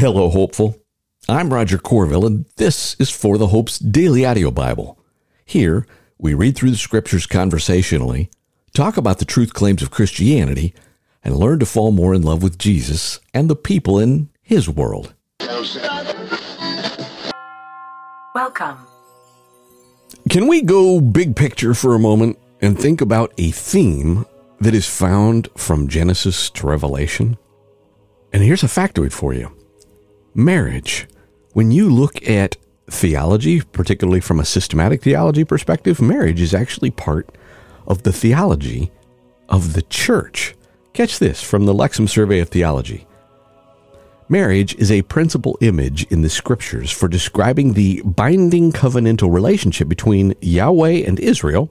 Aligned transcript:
Hello, 0.00 0.30
hopeful. 0.30 0.78
I'm 1.28 1.52
Roger 1.52 1.76
Corville, 1.76 2.24
and 2.24 2.46
this 2.56 2.96
is 2.98 3.10
For 3.10 3.36
the 3.36 3.48
Hope's 3.48 3.78
Daily 3.78 4.24
Audio 4.24 4.50
Bible. 4.50 4.98
Here, 5.44 5.86
we 6.16 6.32
read 6.32 6.56
through 6.56 6.70
the 6.70 6.78
scriptures 6.78 7.26
conversationally, 7.26 8.30
talk 8.72 8.96
about 8.96 9.18
the 9.18 9.26
truth 9.26 9.52
claims 9.52 9.82
of 9.82 9.90
Christianity, 9.90 10.72
and 11.22 11.36
learn 11.36 11.58
to 11.58 11.66
fall 11.66 11.92
more 11.92 12.14
in 12.14 12.22
love 12.22 12.42
with 12.42 12.56
Jesus 12.56 13.20
and 13.34 13.50
the 13.50 13.54
people 13.54 13.98
in 13.98 14.30
His 14.40 14.70
world. 14.70 15.12
Welcome. 18.34 18.78
Can 20.30 20.46
we 20.48 20.62
go 20.62 21.02
big 21.02 21.36
picture 21.36 21.74
for 21.74 21.94
a 21.94 21.98
moment 21.98 22.38
and 22.62 22.78
think 22.78 23.02
about 23.02 23.34
a 23.36 23.50
theme 23.50 24.24
that 24.62 24.72
is 24.72 24.86
found 24.86 25.50
from 25.58 25.88
Genesis 25.88 26.48
to 26.52 26.66
Revelation? 26.66 27.36
And 28.32 28.42
here's 28.42 28.62
a 28.62 28.66
factoid 28.66 29.12
for 29.12 29.34
you 29.34 29.54
marriage. 30.34 31.06
When 31.52 31.70
you 31.70 31.90
look 31.90 32.28
at 32.28 32.56
theology, 32.88 33.60
particularly 33.60 34.20
from 34.20 34.40
a 34.40 34.44
systematic 34.44 35.02
theology 35.02 35.44
perspective, 35.44 36.00
marriage 36.00 36.40
is 36.40 36.54
actually 36.54 36.90
part 36.90 37.30
of 37.86 38.02
the 38.02 38.12
theology 38.12 38.90
of 39.48 39.72
the 39.72 39.82
church. 39.82 40.54
Catch 40.92 41.18
this 41.18 41.42
from 41.42 41.66
the 41.66 41.74
Lexham 41.74 42.08
Survey 42.08 42.40
of 42.40 42.48
Theology. 42.48 43.06
Marriage 44.28 44.76
is 44.76 44.92
a 44.92 45.02
principal 45.02 45.58
image 45.60 46.04
in 46.04 46.22
the 46.22 46.30
scriptures 46.30 46.92
for 46.92 47.08
describing 47.08 47.72
the 47.72 48.00
binding 48.02 48.70
covenantal 48.70 49.32
relationship 49.32 49.88
between 49.88 50.34
Yahweh 50.40 51.02
and 51.04 51.18
Israel, 51.18 51.68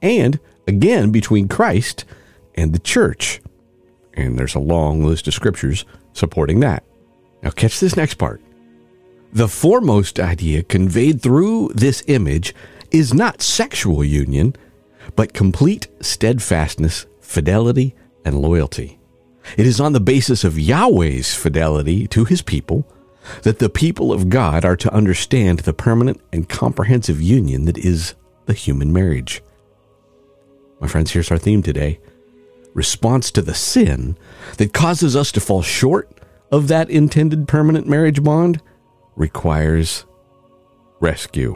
and 0.00 0.40
again 0.66 1.10
between 1.10 1.46
Christ 1.46 2.06
and 2.54 2.72
the 2.72 2.78
church. 2.78 3.42
And 4.14 4.38
there's 4.38 4.54
a 4.54 4.60
long 4.60 5.04
list 5.04 5.28
of 5.28 5.34
scriptures 5.34 5.84
supporting 6.14 6.60
that. 6.60 6.84
Now, 7.42 7.50
catch 7.50 7.80
this 7.80 7.96
next 7.96 8.14
part. 8.14 8.42
The 9.32 9.48
foremost 9.48 10.18
idea 10.18 10.62
conveyed 10.62 11.22
through 11.22 11.70
this 11.74 12.02
image 12.06 12.54
is 12.90 13.14
not 13.14 13.42
sexual 13.42 14.04
union, 14.04 14.56
but 15.14 15.32
complete 15.32 15.88
steadfastness, 16.00 17.06
fidelity, 17.20 17.94
and 18.24 18.40
loyalty. 18.40 18.98
It 19.56 19.66
is 19.66 19.80
on 19.80 19.92
the 19.92 20.00
basis 20.00 20.44
of 20.44 20.58
Yahweh's 20.58 21.34
fidelity 21.34 22.06
to 22.08 22.24
his 22.24 22.42
people 22.42 22.86
that 23.42 23.58
the 23.58 23.68
people 23.68 24.12
of 24.12 24.28
God 24.28 24.64
are 24.64 24.76
to 24.76 24.92
understand 24.92 25.60
the 25.60 25.72
permanent 25.72 26.20
and 26.32 26.48
comprehensive 26.48 27.20
union 27.20 27.64
that 27.66 27.78
is 27.78 28.14
the 28.46 28.52
human 28.52 28.92
marriage. 28.92 29.42
My 30.80 30.88
friends, 30.88 31.12
here's 31.12 31.30
our 31.30 31.38
theme 31.38 31.62
today 31.62 32.00
response 32.72 33.32
to 33.32 33.42
the 33.42 33.54
sin 33.54 34.16
that 34.58 34.72
causes 34.72 35.16
us 35.16 35.32
to 35.32 35.40
fall 35.40 35.60
short 35.60 36.08
of 36.50 36.68
that 36.68 36.90
intended 36.90 37.46
permanent 37.48 37.86
marriage 37.86 38.22
bond 38.22 38.60
requires 39.16 40.04
rescue. 41.00 41.54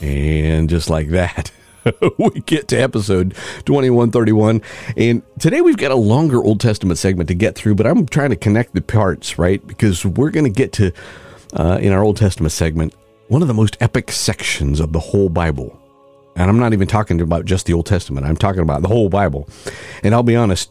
And 0.00 0.68
just 0.68 0.88
like 0.88 1.08
that, 1.10 1.50
we 2.18 2.40
get 2.40 2.68
to 2.68 2.76
episode 2.76 3.34
2131. 3.64 4.62
And 4.96 5.22
today 5.38 5.60
we've 5.60 5.76
got 5.76 5.90
a 5.90 5.96
longer 5.96 6.42
Old 6.42 6.60
Testament 6.60 6.98
segment 6.98 7.28
to 7.28 7.34
get 7.34 7.54
through, 7.54 7.74
but 7.74 7.86
I'm 7.86 8.06
trying 8.06 8.30
to 8.30 8.36
connect 8.36 8.74
the 8.74 8.80
parts, 8.80 9.38
right? 9.38 9.64
Because 9.66 10.04
we're 10.04 10.30
going 10.30 10.44
to 10.44 10.50
get 10.50 10.72
to, 10.74 10.92
uh, 11.54 11.78
in 11.80 11.92
our 11.92 12.02
Old 12.02 12.16
Testament 12.16 12.52
segment, 12.52 12.94
one 13.28 13.42
of 13.42 13.48
the 13.48 13.54
most 13.54 13.76
epic 13.80 14.12
sections 14.12 14.78
of 14.78 14.92
the 14.92 15.00
whole 15.00 15.28
Bible. 15.28 15.80
And 16.36 16.50
I'm 16.50 16.58
not 16.58 16.74
even 16.74 16.86
talking 16.86 17.20
about 17.20 17.46
just 17.46 17.66
the 17.66 17.72
Old 17.72 17.86
Testament, 17.86 18.26
I'm 18.26 18.36
talking 18.36 18.62
about 18.62 18.82
the 18.82 18.88
whole 18.88 19.08
Bible. 19.08 19.48
And 20.02 20.14
I'll 20.14 20.22
be 20.22 20.36
honest, 20.36 20.70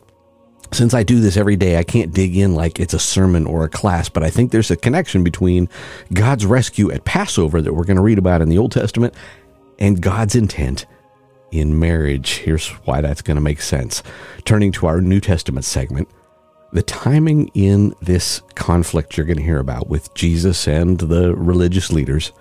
since 0.71 0.94
I 0.94 1.03
do 1.03 1.19
this 1.19 1.38
every 1.38 1.55
day, 1.55 1.77
I 1.77 1.83
can't 1.83 2.13
dig 2.13 2.35
in 2.35 2.55
like 2.55 2.80
it's 2.80 2.94
a 2.94 2.99
sermon 2.99 3.45
or 3.45 3.63
a 3.63 3.69
class, 3.69 4.09
but 4.09 4.23
I 4.23 4.30
think 4.30 4.52
there's 4.52 4.72
a 4.72 4.75
connection 4.75 5.23
between 5.23 5.69
God's 6.13 6.45
rescue 6.45 6.91
at 6.91 7.05
Passover 7.05 7.61
that 7.61 7.73
we're 7.73 7.83
going 7.83 7.97
to 7.97 8.03
read 8.03 8.17
about 8.17 8.41
in 8.41 8.49
the 8.49 8.57
Old 8.57 8.72
Testament 8.72 9.13
and 9.80 10.02
God's 10.02 10.35
intent 10.35 10.85
in 11.52 11.80
marriage. 11.80 12.38
Here's 12.38 12.67
why 12.85 13.01
that's 13.01 13.22
going 13.22 13.35
to 13.35 13.41
make 13.41 13.62
sense. 13.62 14.03
Turning 14.44 14.72
to 14.73 14.88
our 14.88 15.01
New 15.01 15.19
Testament 15.19 15.66
segment, 15.66 16.09
the 16.73 16.84
timing 16.84 17.50
in 17.53 17.94
this 18.01 18.41
conflict 18.56 19.16
you're 19.16 19.25
going 19.25 19.38
to 19.38 19.44
hear 19.44 19.59
about 19.59 19.88
with 19.88 20.13
Jesus 20.13 20.68
and 20.68 21.00
the 21.00 21.34
religious 21.35 21.91
leaders 21.91 22.31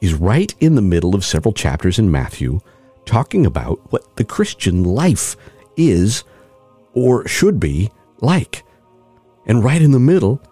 is 0.00 0.14
right 0.14 0.54
in 0.60 0.76
the 0.76 0.82
middle 0.82 1.14
of 1.14 1.24
several 1.24 1.52
chapters 1.52 1.98
in 1.98 2.10
Matthew 2.10 2.60
talking 3.04 3.46
about 3.46 3.80
what 3.90 4.16
the 4.16 4.24
Christian 4.24 4.84
life 4.84 5.34
is 5.76 6.22
or 6.92 7.26
should 7.26 7.60
be 7.60 7.90
like. 8.20 8.64
And 9.46 9.64
right 9.64 9.80
in 9.80 9.92
the 9.92 9.98
middle 9.98 10.42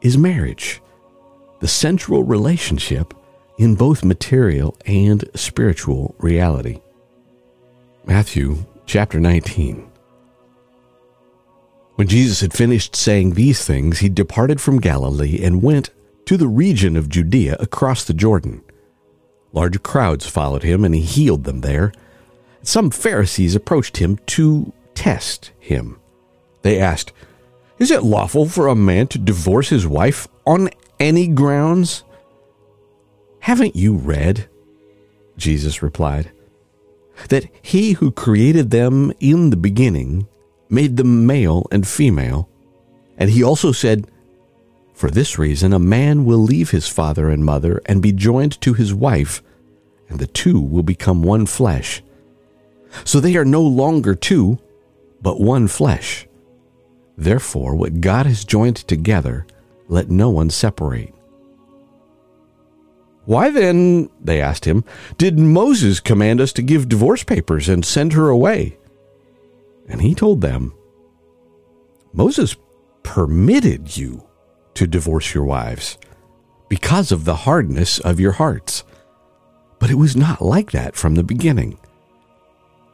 is 0.00 0.16
marriage, 0.16 0.80
the 1.60 1.68
central 1.68 2.24
relationship 2.24 3.14
in 3.58 3.74
both 3.74 4.04
material 4.04 4.76
and 4.86 5.28
spiritual 5.34 6.14
reality. 6.18 6.80
Matthew 8.04 8.64
chapter 8.86 9.20
19. 9.20 9.88
When 11.94 12.08
Jesus 12.08 12.40
had 12.40 12.52
finished 12.52 12.96
saying 12.96 13.34
these 13.34 13.64
things, 13.64 13.98
he 13.98 14.08
departed 14.08 14.60
from 14.60 14.80
Galilee 14.80 15.44
and 15.44 15.62
went 15.62 15.90
to 16.26 16.36
the 16.36 16.48
region 16.48 16.96
of 16.96 17.08
Judea 17.08 17.56
across 17.60 18.04
the 18.04 18.14
Jordan. 18.14 18.62
Large 19.52 19.82
crowds 19.82 20.26
followed 20.26 20.62
him, 20.62 20.84
and 20.84 20.94
he 20.94 21.02
healed 21.02 21.44
them 21.44 21.60
there. 21.60 21.92
Some 22.62 22.90
Pharisees 22.90 23.54
approached 23.54 23.98
him 23.98 24.18
to 24.26 24.72
test 24.94 25.52
him. 25.58 25.98
They 26.62 26.80
asked, 26.80 27.12
Is 27.78 27.90
it 27.90 28.02
lawful 28.02 28.48
for 28.48 28.68
a 28.68 28.74
man 28.74 29.08
to 29.08 29.18
divorce 29.18 29.68
his 29.68 29.86
wife 29.86 30.28
on 30.46 30.70
any 30.98 31.26
grounds? 31.26 32.04
Haven't 33.40 33.74
you 33.74 33.94
read? 33.94 34.48
Jesus 35.36 35.82
replied, 35.82 36.30
that 37.28 37.48
he 37.60 37.92
who 37.92 38.10
created 38.10 38.70
them 38.70 39.12
in 39.20 39.50
the 39.50 39.56
beginning 39.56 40.26
made 40.68 40.96
them 40.96 41.26
male 41.26 41.66
and 41.70 41.86
female. 41.86 42.48
And 43.18 43.30
he 43.30 43.42
also 43.42 43.72
said, 43.72 44.06
For 44.94 45.10
this 45.10 45.38
reason, 45.38 45.72
a 45.72 45.78
man 45.78 46.24
will 46.24 46.38
leave 46.38 46.70
his 46.70 46.88
father 46.88 47.28
and 47.28 47.44
mother 47.44 47.80
and 47.86 48.02
be 48.02 48.12
joined 48.12 48.60
to 48.62 48.74
his 48.74 48.94
wife, 48.94 49.42
and 50.08 50.18
the 50.18 50.26
two 50.26 50.60
will 50.60 50.82
become 50.82 51.22
one 51.22 51.46
flesh. 51.46 52.02
So 53.04 53.20
they 53.20 53.36
are 53.36 53.44
no 53.44 53.62
longer 53.62 54.14
two, 54.14 54.58
but 55.22 55.40
one 55.40 55.68
flesh. 55.68 56.26
Therefore, 57.16 57.74
what 57.76 58.00
God 58.00 58.26
has 58.26 58.44
joined 58.44 58.76
together, 58.76 59.46
let 59.88 60.10
no 60.10 60.28
one 60.28 60.50
separate. 60.50 61.14
Why 63.24 63.50
then, 63.50 64.10
they 64.20 64.40
asked 64.40 64.64
him, 64.64 64.84
did 65.16 65.38
Moses 65.38 66.00
command 66.00 66.40
us 66.40 66.52
to 66.54 66.62
give 66.62 66.88
divorce 66.88 67.22
papers 67.22 67.68
and 67.68 67.84
send 67.84 68.12
her 68.14 68.28
away? 68.28 68.78
And 69.88 70.02
he 70.02 70.14
told 70.14 70.40
them, 70.40 70.74
Moses 72.12 72.56
permitted 73.04 73.96
you 73.96 74.26
to 74.74 74.86
divorce 74.86 75.34
your 75.34 75.44
wives 75.44 75.98
because 76.68 77.12
of 77.12 77.24
the 77.24 77.36
hardness 77.36 78.00
of 78.00 78.18
your 78.18 78.32
hearts. 78.32 78.82
But 79.78 79.90
it 79.90 79.96
was 79.96 80.16
not 80.16 80.42
like 80.42 80.72
that 80.72 80.96
from 80.96 81.14
the 81.14 81.24
beginning. 81.24 81.78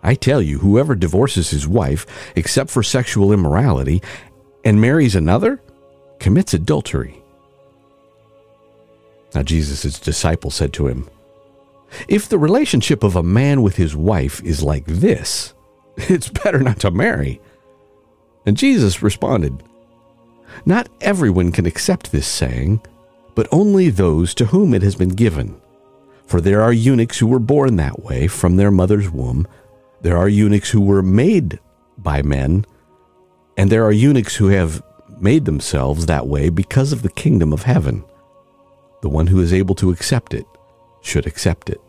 I 0.03 0.15
tell 0.15 0.41
you, 0.41 0.59
whoever 0.59 0.95
divorces 0.95 1.51
his 1.51 1.67
wife, 1.67 2.07
except 2.37 2.71
for 2.71 2.83
sexual 2.83 3.33
immorality, 3.33 4.03
and 4.65 4.81
marries 4.81 5.15
another, 5.15 5.61
commits 6.21 6.55
adultery. 6.55 7.23
Now, 9.35 9.43
Jesus' 9.43 9.99
disciple 9.99 10.51
said 10.51 10.73
to 10.75 10.87
him, 10.87 11.09
If 12.09 12.29
the 12.29 12.39
relationship 12.39 13.03
of 13.03 13.17
a 13.17 13.23
man 13.23 13.63
with 13.63 13.77
his 13.77 13.95
wife 13.95 14.43
is 14.43 14.63
like 14.63 14.87
this, 14.87 15.55
it's 15.97 16.29
better 16.29 16.61
not 16.61 16.81
to 16.81 16.91
marry. 16.91 17.41
And 18.47 18.57
Jesus 18.57 19.03
responded, 19.03 19.63
Not 20.65 20.89
everyone 21.01 21.53
can 21.53 21.67
accept 21.67 22.13
this 22.13 22.27
saying, 22.27 22.81
but 23.35 23.49
only 23.53 23.91
those 23.91 24.35
to 24.35 24.47
whom 24.47 24.75
it 24.75 24.83
has 24.83 24.97
been 24.97 25.11
given. 25.11 25.61
For 26.27 26.41
there 26.41 26.62
are 26.62 26.73
eunuchs 26.73 27.19
who 27.19 27.27
were 27.27 27.39
born 27.39 27.77
that 27.77 28.03
way 28.03 28.27
from 28.29 28.56
their 28.56 28.71
mother's 28.71 29.11
womb 29.11 29.47
there 30.00 30.17
are 30.17 30.29
eunuchs 30.29 30.71
who 30.71 30.81
were 30.81 31.03
made 31.03 31.59
by 31.99 32.23
men, 32.23 32.65
and 33.56 33.71
there 33.71 33.85
are 33.85 33.93
eunuchs 33.93 34.37
who 34.37 34.49
have 34.49 34.83
made 35.21 35.45
themselves 35.45 36.06
that 36.06 36.27
way 36.27 36.49
because 36.49 36.93
of 36.93 37.03
the 37.03 37.11
kingdom 37.11 37.53
of 37.53 37.62
heaven. 37.62 38.05
The 39.03 39.09
one 39.09 39.27
who 39.27 39.41
is 39.41 39.53
able 39.53 39.75
to 39.77 39.91
accept 39.91 40.35
it 40.35 40.47
should 41.03 41.27
accept 41.27 41.71
it. 41.71 41.81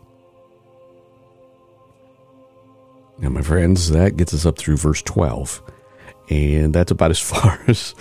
Now, 3.18 3.28
my 3.28 3.42
friends, 3.42 3.90
that 3.90 4.16
gets 4.16 4.32
us 4.32 4.46
up 4.46 4.56
through 4.56 4.78
verse 4.78 5.02
12. 5.02 5.62
And 6.30 6.74
that's 6.74 6.90
about 6.90 7.10
as 7.10 7.20
far 7.20 7.60
as 7.66 7.94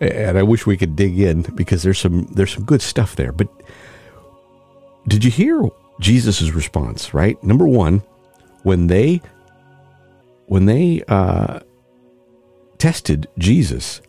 and 0.00 0.36
I 0.36 0.42
wish 0.42 0.66
we 0.66 0.76
could 0.76 0.94
dig 0.94 1.18
in 1.18 1.42
because 1.42 1.82
there's 1.82 1.98
some 1.98 2.24
there's 2.26 2.52
some 2.52 2.64
good 2.64 2.82
stuff 2.82 3.16
there. 3.16 3.32
But 3.32 3.48
did 5.08 5.24
you 5.24 5.30
hear 5.30 5.62
Jesus' 6.00 6.50
response, 6.50 7.14
right? 7.14 7.42
Number 7.42 7.66
one, 7.66 8.02
when 8.62 8.88
they 8.88 9.22
when 10.46 10.66
they 10.66 11.02
uh, 11.08 11.60
tested 12.78 13.28
Jesus, 13.38 14.00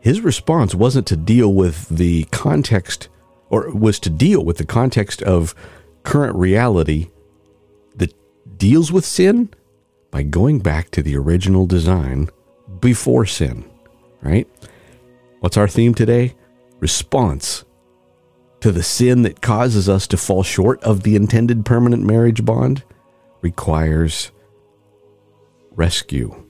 his 0.00 0.20
response 0.20 0.74
wasn't 0.74 1.06
to 1.08 1.16
deal 1.16 1.52
with 1.52 1.88
the 1.88 2.24
context, 2.24 3.08
or 3.50 3.70
was 3.70 3.98
to 4.00 4.10
deal 4.10 4.44
with 4.44 4.58
the 4.58 4.66
context 4.66 5.22
of 5.22 5.54
current 6.02 6.36
reality 6.36 7.10
that 7.96 8.14
deals 8.58 8.90
with 8.92 9.04
sin 9.04 9.50
by 10.10 10.22
going 10.22 10.58
back 10.60 10.90
to 10.90 11.02
the 11.02 11.16
original 11.16 11.66
design 11.66 12.28
before 12.80 13.26
sin, 13.26 13.68
right? 14.22 14.48
What's 15.40 15.56
our 15.56 15.68
theme 15.68 15.94
today? 15.94 16.34
Response 16.80 17.64
to 18.60 18.72
the 18.72 18.82
sin 18.82 19.22
that 19.22 19.40
causes 19.40 19.88
us 19.88 20.06
to 20.08 20.16
fall 20.16 20.42
short 20.42 20.82
of 20.82 21.02
the 21.02 21.16
intended 21.16 21.64
permanent 21.64 22.02
marriage 22.02 22.44
bond 22.44 22.82
requires 23.40 24.32
rescue. 25.78 26.44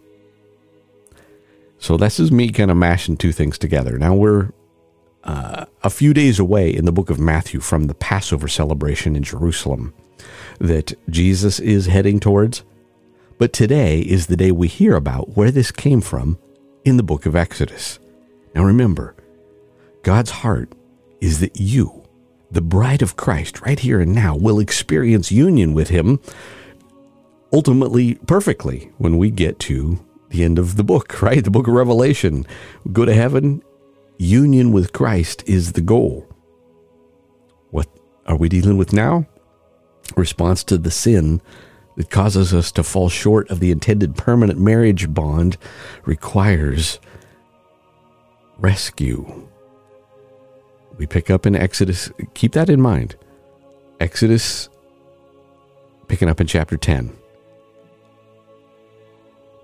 So 1.79 1.97
this 1.97 2.19
is 2.19 2.33
me 2.33 2.51
kind 2.51 2.71
of 2.71 2.77
mashing 2.77 3.17
two 3.17 3.31
things 3.31 3.59
together. 3.59 3.99
Now 3.99 4.15
we're 4.15 4.51
uh, 5.23 5.67
a 5.83 5.91
few 5.91 6.13
days 6.13 6.39
away 6.39 6.75
in 6.75 6.87
the 6.87 6.93
book 6.93 7.11
of 7.11 7.21
Matthew 7.21 7.61
from 7.61 7.87
the 7.87 7.95
Passover 7.95 8.49
celebration 8.49 9.15
in 9.15 9.23
Jerusalem 9.23 9.95
that 10.59 10.95
Jesus 11.09 11.61
is 11.61 11.87
heading 11.87 12.19
towards. 12.19 12.65
But 13.39 13.53
today 13.53 14.01
is 14.01 14.27
the 14.27 14.37
day 14.37 14.51
we 14.51 14.67
hear 14.67 14.97
about 14.97 15.37
where 15.37 15.53
this 15.53 15.71
came 15.71 16.01
from 16.01 16.39
in 16.85 16.97
the 16.97 17.05
book 17.05 17.27
of 17.27 17.37
Exodus. 17.37 18.01
Now 18.55 18.65
remember, 18.65 19.15
God's 20.03 20.31
heart 20.31 20.73
is 21.21 21.39
that 21.41 21.61
you, 21.61 22.03
the 22.51 22.63
bride 22.63 23.03
of 23.03 23.17
Christ, 23.17 23.61
right 23.61 23.79
here 23.79 24.01
and 24.01 24.15
now, 24.15 24.35
will 24.35 24.59
experience 24.59 25.31
union 25.31 25.75
with 25.75 25.91
Him 25.91 26.19
ultimately 27.53 28.15
perfectly 28.27 28.91
when 28.99 29.17
we 29.19 29.31
get 29.31 29.59
to 29.61 30.05
the 30.31 30.45
end 30.45 30.59
of 30.59 30.77
the 30.77 30.85
book, 30.85 31.23
right? 31.23 31.43
The 31.43 31.51
book 31.51 31.69
of 31.69 31.75
Revelation. 31.75 32.47
Go 32.93 33.05
to 33.05 33.15
heaven. 33.15 33.63
Union 34.19 34.73
with 34.73 34.93
Christ 34.93 35.45
is 35.47 35.73
the 35.73 35.81
goal. 35.81 36.27
What 37.71 37.89
are 38.27 38.37
we 38.37 38.49
dealing 38.49 38.77
with 38.77 38.93
now? 38.93 39.27
Response 40.17 40.65
to 40.65 40.79
the 40.79 40.91
sin 40.91 41.41
that 41.97 42.11
causes 42.11 42.55
us 42.55 42.73
to 42.73 42.83
fall 42.83 43.09
short 43.09 43.51
of 43.51 43.61
the 43.61 43.71
intended 43.71 44.17
permanent 44.17 44.59
marriage 44.59 45.13
bond 45.13 45.57
requires 46.05 46.99
rescue. 48.59 49.49
We 50.97 51.07
pick 51.07 51.29
up 51.29 51.45
in 51.45 51.55
Exodus, 51.55 52.11
keep 52.35 52.53
that 52.53 52.71
in 52.71 52.81
mind. 52.81 53.17
Exodus, 54.01 54.69
picking 56.07 56.29
up 56.29 56.41
in 56.41 56.47
chapter 56.47 56.77
10. 56.77 57.18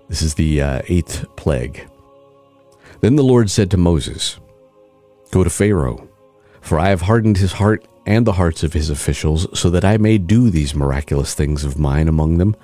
This 0.07 0.21
is 0.21 0.35
the 0.35 0.61
uh, 0.61 0.81
eighth 0.87 1.25
plague. 1.35 1.87
Then 3.01 3.15
the 3.15 3.23
Lord 3.23 3.49
said 3.49 3.71
to 3.71 3.77
Moses, 3.77 4.39
Go 5.31 5.43
to 5.43 5.49
Pharaoh, 5.49 6.07
for 6.61 6.79
I 6.79 6.89
have 6.89 7.01
hardened 7.01 7.37
his 7.37 7.53
heart 7.53 7.87
and 8.05 8.25
the 8.25 8.33
hearts 8.33 8.63
of 8.63 8.73
his 8.73 8.89
officials, 8.89 9.47
so 9.59 9.69
that 9.71 9.83
I 9.83 9.97
may 9.97 10.17
do 10.17 10.49
these 10.49 10.75
miraculous 10.75 11.33
things 11.33 11.63
of 11.63 11.79
mine 11.79 12.07
among 12.07 12.37
them, 12.37 12.55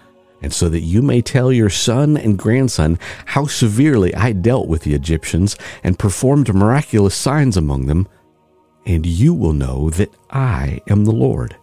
and 0.41 0.53
so 0.53 0.69
that 0.69 0.81
you 0.81 1.01
may 1.01 1.21
tell 1.21 1.51
your 1.51 1.69
son 1.69 2.15
and 2.15 2.38
grandson 2.38 2.99
how 3.25 3.45
severely 3.45 4.13
I 4.15 4.33
dealt 4.33 4.67
with 4.67 4.83
the 4.83 4.94
Egyptians 4.94 5.57
and 5.83 5.99
performed 5.99 6.53
miraculous 6.53 7.15
signs 7.15 7.57
among 7.57 7.87
them, 7.87 8.07
and 8.85 9.05
you 9.05 9.33
will 9.33 9.53
know 9.53 9.89
that 9.91 10.13
I 10.29 10.81
am 10.87 11.05
the 11.05 11.11
Lord. 11.11 11.55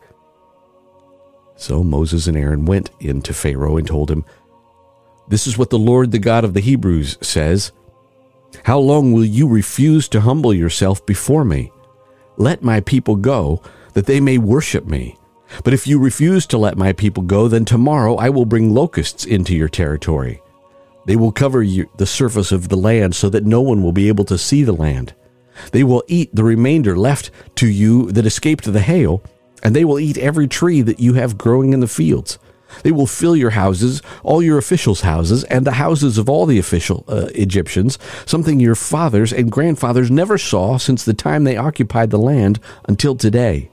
So 1.56 1.82
Moses 1.82 2.26
and 2.28 2.36
Aaron 2.36 2.66
went 2.66 2.90
in 3.00 3.22
to 3.22 3.34
Pharaoh 3.34 3.76
and 3.76 3.86
told 3.86 4.10
him, 4.10 4.24
this 5.28 5.46
is 5.46 5.58
what 5.58 5.70
the 5.70 5.78
Lord, 5.78 6.10
the 6.10 6.18
God 6.18 6.44
of 6.44 6.54
the 6.54 6.60
Hebrews, 6.60 7.18
says 7.20 7.72
How 8.64 8.78
long 8.78 9.12
will 9.12 9.24
you 9.24 9.46
refuse 9.48 10.08
to 10.08 10.20
humble 10.20 10.54
yourself 10.54 11.04
before 11.04 11.44
me? 11.44 11.70
Let 12.36 12.62
my 12.62 12.80
people 12.80 13.16
go, 13.16 13.62
that 13.94 14.06
they 14.06 14.20
may 14.20 14.38
worship 14.38 14.86
me. 14.86 15.16
But 15.64 15.74
if 15.74 15.86
you 15.86 15.98
refuse 15.98 16.46
to 16.46 16.58
let 16.58 16.76
my 16.76 16.92
people 16.92 17.22
go, 17.22 17.48
then 17.48 17.64
tomorrow 17.64 18.16
I 18.16 18.28
will 18.28 18.44
bring 18.44 18.72
locusts 18.74 19.24
into 19.24 19.56
your 19.56 19.68
territory. 19.68 20.40
They 21.06 21.16
will 21.16 21.32
cover 21.32 21.62
you, 21.62 21.90
the 21.96 22.06
surface 22.06 22.52
of 22.52 22.68
the 22.68 22.76
land 22.76 23.14
so 23.14 23.30
that 23.30 23.46
no 23.46 23.62
one 23.62 23.82
will 23.82 23.92
be 23.92 24.08
able 24.08 24.24
to 24.26 24.38
see 24.38 24.62
the 24.62 24.74
land. 24.74 25.14
They 25.72 25.82
will 25.82 26.04
eat 26.06 26.34
the 26.34 26.44
remainder 26.44 26.96
left 26.96 27.30
to 27.56 27.66
you 27.66 28.12
that 28.12 28.26
escaped 28.26 28.64
the 28.64 28.80
hail, 28.80 29.22
and 29.62 29.74
they 29.74 29.84
will 29.84 29.98
eat 29.98 30.18
every 30.18 30.46
tree 30.46 30.82
that 30.82 31.00
you 31.00 31.14
have 31.14 31.38
growing 31.38 31.72
in 31.72 31.80
the 31.80 31.88
fields. 31.88 32.38
They 32.82 32.92
will 32.92 33.06
fill 33.06 33.36
your 33.36 33.50
houses, 33.50 34.02
all 34.22 34.42
your 34.42 34.58
officials' 34.58 35.00
houses, 35.00 35.44
and 35.44 35.66
the 35.66 35.72
houses 35.72 36.18
of 36.18 36.28
all 36.28 36.46
the 36.46 36.58
official 36.58 37.04
uh, 37.08 37.28
Egyptians, 37.34 37.98
something 38.26 38.60
your 38.60 38.74
fathers 38.74 39.32
and 39.32 39.50
grandfathers 39.50 40.10
never 40.10 40.38
saw 40.38 40.76
since 40.76 41.04
the 41.04 41.14
time 41.14 41.44
they 41.44 41.56
occupied 41.56 42.10
the 42.10 42.18
land 42.18 42.60
until 42.86 43.16
today. 43.16 43.70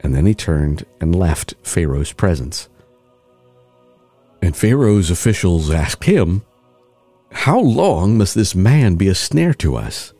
And 0.00 0.14
then 0.14 0.26
he 0.26 0.34
turned 0.34 0.86
and 1.00 1.14
left 1.14 1.54
Pharaoh's 1.62 2.12
presence. 2.12 2.68
And 4.42 4.56
Pharaoh's 4.56 5.10
officials 5.10 5.70
asked 5.70 6.04
him, 6.04 6.42
How 7.30 7.60
long 7.60 8.16
must 8.16 8.34
this 8.34 8.54
man 8.54 8.96
be 8.96 9.08
a 9.08 9.14
snare 9.14 9.54
to 9.54 9.76
us? 9.76 10.14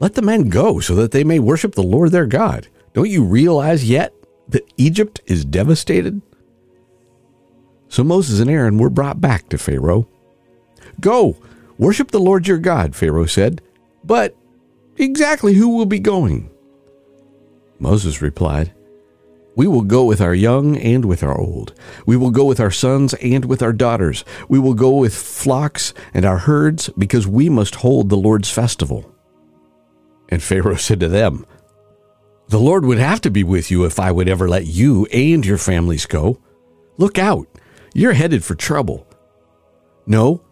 Let 0.00 0.14
the 0.14 0.22
men 0.22 0.48
go 0.48 0.80
so 0.80 0.96
that 0.96 1.12
they 1.12 1.22
may 1.22 1.38
worship 1.38 1.76
the 1.76 1.82
Lord 1.82 2.10
their 2.10 2.26
God. 2.26 2.66
Don't 2.92 3.08
you 3.08 3.22
realize 3.22 3.88
yet 3.88 4.12
that 4.48 4.66
Egypt 4.76 5.20
is 5.26 5.44
devastated? 5.44 6.20
So 7.92 8.02
Moses 8.02 8.40
and 8.40 8.48
Aaron 8.48 8.78
were 8.78 8.88
brought 8.88 9.20
back 9.20 9.50
to 9.50 9.58
Pharaoh. 9.58 10.08
Go, 10.98 11.36
worship 11.76 12.10
the 12.10 12.18
Lord 12.18 12.48
your 12.48 12.56
God, 12.56 12.96
Pharaoh 12.96 13.26
said. 13.26 13.60
But 14.02 14.34
exactly 14.96 15.52
who 15.52 15.76
will 15.76 15.84
be 15.84 15.98
going? 15.98 16.50
Moses 17.78 18.22
replied, 18.22 18.72
We 19.56 19.66
will 19.66 19.82
go 19.82 20.06
with 20.06 20.22
our 20.22 20.32
young 20.32 20.78
and 20.78 21.04
with 21.04 21.22
our 21.22 21.38
old. 21.38 21.74
We 22.06 22.16
will 22.16 22.30
go 22.30 22.46
with 22.46 22.60
our 22.60 22.70
sons 22.70 23.12
and 23.12 23.44
with 23.44 23.62
our 23.62 23.74
daughters. 23.74 24.24
We 24.48 24.58
will 24.58 24.72
go 24.72 24.92
with 24.92 25.14
flocks 25.14 25.92
and 26.14 26.24
our 26.24 26.38
herds, 26.38 26.88
because 26.96 27.26
we 27.26 27.50
must 27.50 27.74
hold 27.74 28.08
the 28.08 28.16
Lord's 28.16 28.50
festival. 28.50 29.14
And 30.30 30.42
Pharaoh 30.42 30.76
said 30.76 31.00
to 31.00 31.08
them, 31.08 31.44
The 32.48 32.58
Lord 32.58 32.86
would 32.86 32.96
have 32.96 33.20
to 33.20 33.30
be 33.30 33.44
with 33.44 33.70
you 33.70 33.84
if 33.84 34.00
I 34.00 34.12
would 34.12 34.30
ever 34.30 34.48
let 34.48 34.64
you 34.64 35.04
and 35.12 35.44
your 35.44 35.58
families 35.58 36.06
go. 36.06 36.40
Look 36.96 37.18
out! 37.18 37.48
You're 37.94 38.12
headed 38.12 38.44
for 38.44 38.54
trouble. 38.54 39.06
No, 40.06 40.42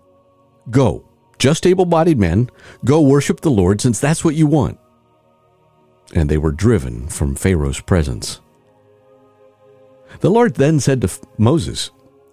go. 0.71 1.07
Just 1.39 1.67
able 1.67 1.87
bodied 1.87 2.19
men, 2.19 2.51
go 2.85 3.01
worship 3.01 3.41
the 3.41 3.51
Lord 3.51 3.81
since 3.81 3.99
that's 3.99 4.25
what 4.25 4.35
you 4.35 4.47
want. 4.47 4.79
And 6.15 6.29
they 6.29 6.39
were 6.39 6.53
driven 6.53 7.09
from 7.09 7.35
Pharaoh's 7.35 7.81
presence. 7.81 8.41
The 10.21 10.31
Lord 10.31 10.57
then 10.57 10.81
said 10.81 11.01
to 11.01 11.11
Moses, 11.39 11.91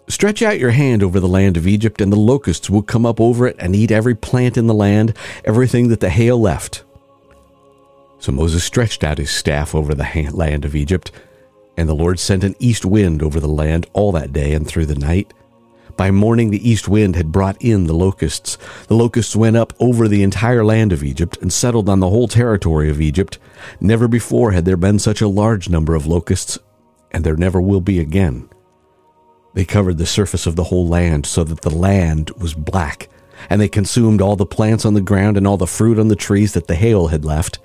Stretch 0.09 0.41
out 0.41 0.59
your 0.59 0.71
hand 0.71 1.03
over 1.03 1.19
the 1.19 1.27
land 1.27 1.57
of 1.57 1.67
Egypt, 1.67 2.01
and 2.01 2.11
the 2.11 2.17
locusts 2.17 2.69
will 2.69 2.81
come 2.81 3.05
up 3.05 3.19
over 3.19 3.45
it 3.45 3.57
and 3.59 3.75
eat 3.75 3.91
every 3.91 4.15
plant 4.15 4.57
in 4.57 4.67
the 4.67 4.73
land, 4.73 5.13
everything 5.43 5.89
that 5.89 5.99
the 5.99 6.09
hail 6.09 6.39
left. 6.39 6.83
So 8.19 8.31
Moses 8.31 8.63
stretched 8.63 9.03
out 9.03 9.17
his 9.17 9.29
staff 9.29 9.75
over 9.75 9.93
the 9.93 10.31
land 10.33 10.65
of 10.65 10.75
Egypt, 10.75 11.11
and 11.77 11.87
the 11.87 11.95
Lord 11.95 12.19
sent 12.19 12.43
an 12.43 12.55
east 12.59 12.83
wind 12.83 13.21
over 13.21 13.39
the 13.39 13.47
land 13.47 13.85
all 13.93 14.11
that 14.11 14.33
day 14.33 14.53
and 14.53 14.67
through 14.67 14.87
the 14.87 14.95
night. 14.95 15.33
By 15.95 16.11
morning, 16.11 16.51
the 16.51 16.69
east 16.69 16.87
wind 16.87 17.15
had 17.15 17.31
brought 17.31 17.59
in 17.59 17.85
the 17.85 17.93
locusts. 17.93 18.57
The 18.87 18.95
locusts 18.95 19.35
went 19.35 19.57
up 19.57 19.73
over 19.79 20.07
the 20.07 20.21
entire 20.21 20.63
land 20.63 20.93
of 20.93 21.03
Egypt 21.03 21.37
and 21.41 21.51
settled 21.51 21.89
on 21.89 21.99
the 21.99 22.09
whole 22.09 22.27
territory 22.27 22.89
of 22.89 23.01
Egypt. 23.01 23.39
Never 23.79 24.07
before 24.07 24.51
had 24.51 24.65
there 24.65 24.77
been 24.77 24.99
such 24.99 25.21
a 25.21 25.27
large 25.27 25.69
number 25.69 25.95
of 25.95 26.05
locusts, 26.05 26.59
and 27.11 27.23
there 27.23 27.35
never 27.35 27.59
will 27.59 27.81
be 27.81 27.99
again. 27.99 28.47
They 29.55 29.65
covered 29.65 29.97
the 29.97 30.05
surface 30.05 30.45
of 30.45 30.55
the 30.55 30.65
whole 30.65 30.87
land 30.87 31.25
so 31.25 31.43
that 31.43 31.61
the 31.61 31.75
land 31.75 32.29
was 32.37 32.53
black, 32.53 33.09
and 33.49 33.59
they 33.59 33.67
consumed 33.67 34.21
all 34.21 34.35
the 34.35 34.45
plants 34.45 34.85
on 34.85 34.93
the 34.93 35.01
ground 35.01 35.35
and 35.35 35.47
all 35.47 35.57
the 35.57 35.65
fruit 35.65 35.97
on 35.97 36.09
the 36.09 36.15
trees 36.15 36.53
that 36.53 36.67
the 36.67 36.75
hail 36.75 37.07
had 37.07 37.25
left. 37.25 37.57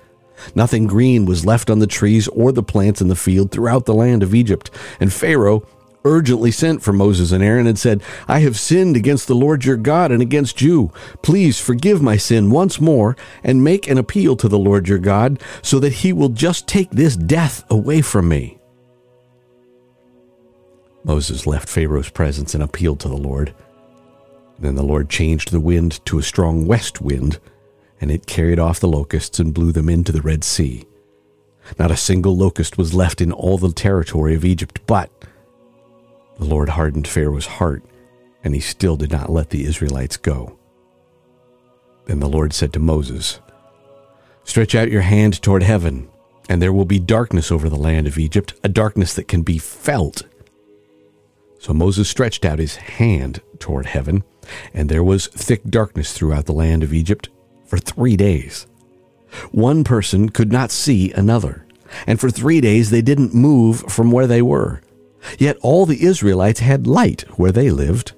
Nothing 0.55 0.87
green 0.87 1.27
was 1.27 1.47
left 1.47 1.71
on 1.71 1.79
the 1.79 1.87
trees 1.87 2.29
or 2.29 2.53
the 2.53 2.63
plants 2.63 3.01
in 3.01 3.09
the 3.09 3.17
field 3.17 3.51
throughout 3.51 3.87
the 3.87 3.95
land 3.95 4.23
of 4.23 4.35
Egypt. 4.35 4.71
And 5.01 5.13
Pharaoh 5.13 5.67
urgently 6.05 6.51
sent 6.51 6.83
for 6.83 6.93
Moses 6.93 7.33
and 7.33 7.43
Aaron 7.43 7.67
and 7.67 7.79
said, 7.79 8.03
I 8.27 8.41
have 8.41 8.59
sinned 8.59 8.97
against 8.97 9.29
the 9.29 9.35
Lord 9.35 9.65
your 9.65 9.77
God 9.77 10.11
and 10.11 10.21
against 10.21 10.61
you. 10.61 10.91
Please 11.23 11.61
forgive 11.61 12.03
my 12.03 12.17
sin 12.17 12.51
once 12.51 12.81
more 12.81 13.17
and 13.43 13.65
make 13.65 13.89
an 13.89 13.99
appeal 13.99 14.37
to 14.37 14.49
the 14.49 14.59
Lord 14.59 14.89
your 14.89 14.99
God 14.99 15.41
so 15.63 15.79
that 15.81 15.93
he 15.93 16.13
will 16.13 16.29
just 16.29 16.67
take 16.67 16.91
this 16.91 17.17
death 17.17 17.65
away 17.71 18.03
from 18.03 18.29
me. 18.29 18.59
Moses 21.05 21.47
left 21.47 21.69
Pharaoh's 21.69 22.11
presence 22.11 22.55
and 22.55 22.63
appealed 22.63 23.01
to 23.01 23.09
the 23.09 23.17
Lord. 23.17 23.55
Then 24.59 24.77
the 24.77 24.85
Lord 24.85 25.11
changed 25.11 25.51
the 25.51 25.61
wind 25.61 26.05
to 26.07 26.19
a 26.19 26.23
strong 26.23 26.67
west 26.67 27.01
wind 27.01 27.41
and 28.03 28.11
it 28.11 28.27
carried 28.27 28.59
off 28.59 28.81
the 28.81 28.89
locusts 28.89 29.39
and 29.39 29.55
blew 29.55 29.71
them 29.71 29.89
into 29.89 30.11
the 30.11 30.21
Red 30.21 30.43
Sea. 30.43 30.85
Not 31.79 31.93
a 31.93 31.97
single 31.97 32.37
locust 32.37 32.77
was 32.77 32.93
left 32.93 33.21
in 33.21 33.31
all 33.31 33.59
the 33.59 33.73
territory 33.73 34.35
of 34.35 34.45
Egypt, 34.45 34.81
but 34.89 35.09
the 36.37 36.45
Lord 36.45 36.71
hardened 36.71 37.07
Pharaoh's 37.07 37.47
heart, 37.47 37.85
and 38.43 38.57
he 38.57 38.61
still 38.61 38.97
did 38.97 39.13
not 39.13 39.31
let 39.31 39.51
the 39.51 39.65
Israelites 39.65 40.17
go. 40.17 40.59
Then 42.07 42.19
the 42.19 42.29
Lord 42.29 42.53
said 42.53 42.73
to 42.73 42.81
Moses, 42.81 43.39
Stretch 44.43 44.75
out 44.75 44.91
your 44.91 45.03
hand 45.03 45.41
toward 45.41 45.63
heaven, 45.63 46.09
and 46.49 46.61
there 46.61 46.73
will 46.73 46.85
be 46.85 46.99
darkness 46.99 47.53
over 47.53 47.69
the 47.69 47.77
land 47.77 48.09
of 48.09 48.19
Egypt, 48.19 48.55
a 48.65 48.69
darkness 48.69 49.15
that 49.15 49.29
can 49.29 49.43
be 49.43 49.59
felt. 49.59 50.25
So 51.61 51.73
Moses 51.73 52.09
stretched 52.09 52.45
out 52.45 52.59
his 52.59 52.75
hand 52.75 53.43
toward 53.61 53.87
heaven, 53.87 54.25
and 54.75 54.89
there 54.89 55.05
was 55.05 55.29
thick 55.29 55.63
darkness 55.67 56.13
throughout 56.13 56.47
the 56.47 56.53
land 56.53 56.83
of 56.83 56.93
Egypt 56.93 57.29
for 57.73 57.79
three 57.79 58.19
days. 58.19 58.67
One 59.51 59.83
person 59.83 60.29
could 60.29 60.53
not 60.53 60.71
see 60.71 61.11
another, 61.13 61.67
and 62.07 62.21
for 62.21 62.29
three 62.29 62.61
days 62.61 62.91
they 62.91 63.01
didn't 63.01 63.33
move 63.33 63.81
from 63.91 64.11
where 64.11 64.27
they 64.27 64.43
were. 64.43 64.83
Yet 65.39 65.57
all 65.63 65.87
the 65.87 66.05
Israelites 66.05 66.61
had 66.61 66.87
light 66.87 67.23
where 67.39 67.51
they 67.51 67.71
lived. 67.71 68.13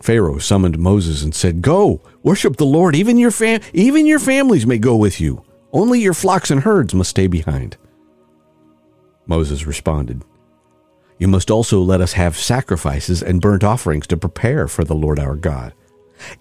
Pharaoh 0.00 0.38
summoned 0.38 0.78
Moses 0.78 1.24
and 1.24 1.34
said, 1.34 1.60
Go, 1.60 2.02
worship 2.22 2.54
the 2.54 2.64
Lord. 2.64 2.94
Even 2.94 3.18
your, 3.18 3.32
fam- 3.32 3.62
even 3.72 4.06
your 4.06 4.20
families 4.20 4.64
may 4.64 4.78
go 4.78 4.94
with 4.94 5.20
you. 5.20 5.42
Only 5.72 6.00
your 6.00 6.14
flocks 6.14 6.52
and 6.52 6.60
herds 6.60 6.94
must 6.94 7.10
stay 7.10 7.26
behind. 7.26 7.78
Moses 9.26 9.66
responded, 9.66 10.22
You 11.18 11.26
must 11.26 11.50
also 11.50 11.80
let 11.80 12.00
us 12.00 12.12
have 12.12 12.36
sacrifices 12.36 13.24
and 13.24 13.40
burnt 13.40 13.64
offerings 13.64 14.06
to 14.06 14.16
prepare 14.16 14.68
for 14.68 14.84
the 14.84 14.94
Lord 14.94 15.18
our 15.18 15.34
God. 15.34 15.74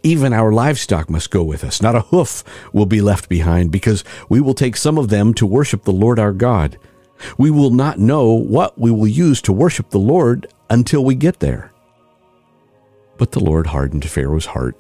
Even 0.04 0.34
our 0.34 0.52
livestock 0.52 1.10
must 1.10 1.32
go 1.32 1.44
with 1.44 1.64
us. 1.64 1.82
Not 1.82 1.96
a 1.96 2.02
hoof 2.02 2.44
will 2.74 2.86
be 2.86 3.02
left 3.02 3.30
behind, 3.30 3.72
because 3.72 4.04
we 4.28 4.42
will 4.42 4.54
take 4.54 4.76
some 4.76 4.98
of 4.98 5.10
them 5.10 5.34
to 5.36 5.46
worship 5.46 5.84
the 5.84 5.92
Lord 5.92 6.20
our 6.20 6.34
God. 6.34 6.78
We 7.38 7.52
will 7.52 7.72
not 7.72 8.00
know 8.00 8.32
what 8.32 8.78
we 8.78 8.92
will 8.92 9.08
use 9.08 9.42
to 9.44 9.54
worship 9.54 9.90
the 9.90 10.00
Lord 10.00 10.48
until 10.70 11.04
we 11.04 11.16
get 11.16 11.40
there. 11.40 11.72
But 13.18 13.32
the 13.32 13.44
Lord 13.44 13.68
hardened 13.68 14.10
Pharaoh's 14.10 14.48
heart, 14.48 14.78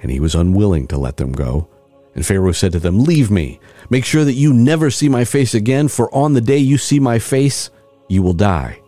and 0.00 0.10
he 0.10 0.20
was 0.20 0.34
unwilling 0.34 0.86
to 0.88 0.98
let 0.98 1.18
them 1.18 1.32
go. 1.32 1.68
And 2.14 2.24
Pharaoh 2.24 2.52
said 2.52 2.72
to 2.72 2.78
them, 2.78 3.04
Leave 3.04 3.30
me. 3.30 3.60
Make 3.90 4.04
sure 4.04 4.24
that 4.24 4.34
you 4.34 4.52
never 4.52 4.90
see 4.90 5.08
my 5.08 5.24
face 5.24 5.54
again, 5.54 5.88
for 5.88 6.14
on 6.14 6.32
the 6.32 6.40
day 6.40 6.58
you 6.58 6.78
see 6.78 7.00
my 7.00 7.18
face, 7.18 7.70
you 8.08 8.22
will 8.22 8.32
die. 8.32 8.80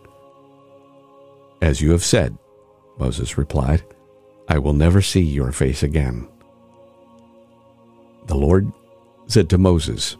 As 1.61 1.81
you 1.81 1.91
have 1.91 2.03
said, 2.03 2.37
Moses 2.97 3.37
replied, 3.37 3.83
I 4.47 4.59
will 4.59 4.73
never 4.73 5.01
see 5.01 5.21
your 5.21 5.51
face 5.51 5.83
again. 5.83 6.27
The 8.27 8.35
Lord 8.35 8.71
said 9.27 9.49
to 9.49 9.57
Moses, 9.57 10.17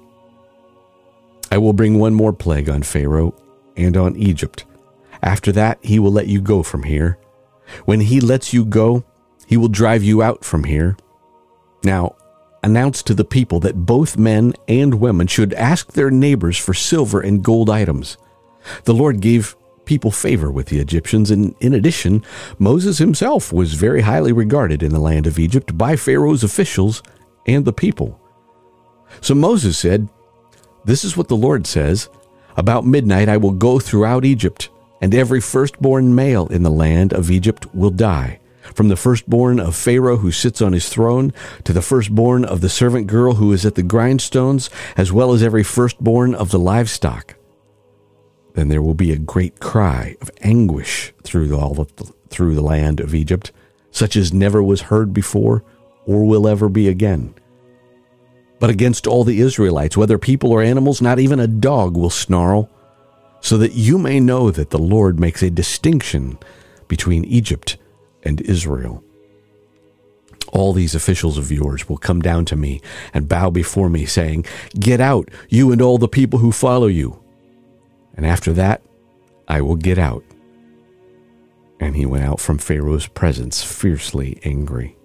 I 1.51 1.57
will 1.57 1.73
bring 1.73 1.99
one 1.99 2.13
more 2.13 2.33
plague 2.33 2.69
on 2.69 2.83
Pharaoh 2.83 3.35
and 3.77 3.95
on 3.95 4.15
Egypt. 4.15 4.65
After 5.21 5.51
that, 5.53 5.79
he 5.81 5.99
will 5.99 6.11
let 6.11 6.27
you 6.27 6.41
go 6.41 6.63
from 6.63 6.83
here 6.83 7.17
when 7.85 8.01
he 8.01 8.19
lets 8.19 8.53
you 8.53 8.65
go, 8.65 9.03
he 9.47 9.57
will 9.57 9.67
drive 9.67 10.03
you 10.03 10.21
out 10.21 10.43
from 10.43 10.63
here. 10.63 10.97
Now, 11.83 12.15
announce 12.63 13.03
to 13.03 13.13
the 13.13 13.25
people 13.25 13.59
that 13.61 13.85
both 13.85 14.17
men 14.17 14.53
and 14.67 14.95
women 14.95 15.27
should 15.27 15.53
ask 15.53 15.91
their 15.91 16.09
neighbors 16.09 16.57
for 16.57 16.73
silver 16.73 17.21
and 17.21 17.43
gold 17.43 17.69
items. 17.69 18.17
The 18.85 18.93
Lord 18.93 19.19
gave 19.19 19.55
people 19.85 20.11
favor 20.11 20.51
with 20.51 20.67
the 20.67 20.79
Egyptians, 20.79 21.31
and 21.31 21.55
in 21.59 21.73
addition, 21.73 22.23
Moses 22.59 22.97
himself 22.97 23.53
was 23.53 23.73
very 23.73 24.01
highly 24.01 24.31
regarded 24.31 24.83
in 24.83 24.91
the 24.91 24.99
land 24.99 25.27
of 25.27 25.39
Egypt 25.39 25.77
by 25.77 25.95
Pharaoh's 25.95 26.43
officials 26.43 27.01
and 27.45 27.65
the 27.65 27.73
people. 27.73 28.19
So 29.21 29.35
Moses 29.35 29.77
said, 29.77 30.09
This 30.83 31.03
is 31.03 31.15
what 31.15 31.27
the 31.27 31.37
Lord 31.37 31.67
says 31.67 32.09
About 32.57 32.85
midnight 32.85 33.29
I 33.29 33.37
will 33.37 33.51
go 33.51 33.79
throughout 33.79 34.25
Egypt 34.25 34.69
and 35.01 35.13
every 35.13 35.41
firstborn 35.41 36.15
male 36.15 36.47
in 36.47 36.63
the 36.63 36.71
land 36.71 37.13
of 37.13 37.29
Egypt 37.29 37.67
will 37.75 37.91
die, 37.91 38.39
from 38.73 38.87
the 38.87 38.95
firstborn 38.95 39.59
of 39.59 39.75
Pharaoh 39.75 40.17
who 40.17 40.31
sits 40.31 40.61
on 40.61 40.73
his 40.73 40.89
throne, 40.89 41.33
to 41.63 41.73
the 41.73 41.81
firstborn 41.81 42.45
of 42.45 42.61
the 42.61 42.69
servant 42.69 43.07
girl 43.07 43.35
who 43.35 43.51
is 43.51 43.65
at 43.65 43.75
the 43.75 43.83
grindstones, 43.83 44.69
as 44.97 45.11
well 45.11 45.33
as 45.33 45.43
every 45.43 45.63
firstborn 45.63 46.33
of 46.33 46.51
the 46.51 46.59
livestock. 46.59 47.35
Then 48.55 48.69
there 48.69 48.81
will 48.81 48.95
be 48.95 49.11
a 49.11 49.17
great 49.17 49.59
cry 49.59 50.15
of 50.21 50.31
anguish 50.41 51.13
through 51.23 51.55
all 51.55 51.73
the, 51.73 51.85
through 52.29 52.55
the 52.55 52.61
land 52.61 52.99
of 52.99 53.13
Egypt, 53.13 53.51
such 53.91 54.15
as 54.15 54.33
never 54.33 54.63
was 54.63 54.81
heard 54.81 55.13
before 55.13 55.63
or 56.05 56.25
will 56.25 56.47
ever 56.47 56.69
be 56.69 56.87
again. 56.87 57.35
But 58.59 58.69
against 58.69 59.05
all 59.05 59.23
the 59.23 59.41
Israelites, 59.41 59.97
whether 59.97 60.17
people 60.17 60.51
or 60.51 60.61
animals, 60.61 61.01
not 61.01 61.19
even 61.19 61.39
a 61.39 61.47
dog 61.47 61.95
will 61.95 62.09
snarl 62.09 62.69
so 63.41 63.59
that 63.59 63.73
you 63.73 63.99
may 63.99 64.19
know 64.19 64.49
that 64.49 64.71
the 64.71 64.79
Lord 64.79 65.19
makes 65.19 65.43
a 65.43 65.51
distinction 65.51 66.39
between 66.87 67.25
Egypt 67.25 67.77
and 68.23 68.41
Israel. 68.41 69.03
All 70.51 70.73
these 70.73 70.95
officials 70.95 71.37
of 71.37 71.51
yours 71.51 71.87
will 71.87 71.97
come 71.97 72.21
down 72.21 72.45
to 72.45 72.55
me 72.55 72.81
and 73.13 73.29
bow 73.29 73.49
before 73.49 73.89
me, 73.89 74.05
saying, 74.05 74.45
Get 74.79 75.01
out, 75.01 75.29
you 75.49 75.71
and 75.71 75.81
all 75.81 75.97
the 75.97 76.07
people 76.07 76.39
who 76.39 76.51
follow 76.51 76.87
you. 76.87 77.21
And 78.15 78.25
after 78.25 78.53
that, 78.53 78.81
I 79.47 79.61
will 79.61 79.75
get 79.75 79.97
out. 79.97 80.23
And 81.79 81.95
he 81.95 82.05
went 82.05 82.23
out 82.23 82.39
from 82.39 82.57
Pharaoh's 82.57 83.07
presence 83.07 83.63
fiercely 83.63 84.39
angry. 84.43 84.97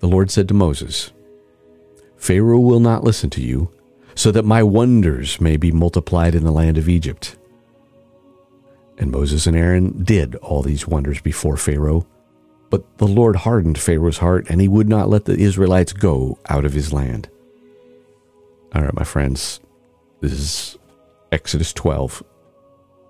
The 0.00 0.08
Lord 0.08 0.30
said 0.30 0.48
to 0.48 0.54
Moses, 0.54 1.12
Pharaoh 2.16 2.60
will 2.60 2.80
not 2.80 3.04
listen 3.04 3.30
to 3.30 3.42
you 3.42 3.70
so 4.14 4.32
that 4.32 4.44
my 4.44 4.62
wonders 4.62 5.40
may 5.40 5.56
be 5.56 5.70
multiplied 5.70 6.34
in 6.34 6.44
the 6.44 6.50
land 6.50 6.78
of 6.78 6.88
Egypt. 6.88 7.36
And 8.98 9.10
Moses 9.10 9.46
and 9.46 9.56
Aaron 9.56 10.02
did 10.02 10.34
all 10.36 10.62
these 10.62 10.88
wonders 10.88 11.20
before 11.20 11.56
Pharaoh. 11.56 12.06
But 12.70 12.98
the 12.98 13.06
Lord 13.06 13.36
hardened 13.36 13.78
Pharaoh's 13.78 14.18
heart, 14.18 14.46
and 14.48 14.60
he 14.60 14.68
would 14.68 14.88
not 14.88 15.08
let 15.08 15.26
the 15.26 15.38
Israelites 15.38 15.92
go 15.92 16.38
out 16.48 16.64
of 16.64 16.72
his 16.72 16.92
land. 16.92 17.28
All 18.74 18.82
right, 18.82 18.94
my 18.94 19.04
friends, 19.04 19.60
this 20.20 20.32
is 20.32 20.78
Exodus 21.36 21.74
12. 21.74 22.22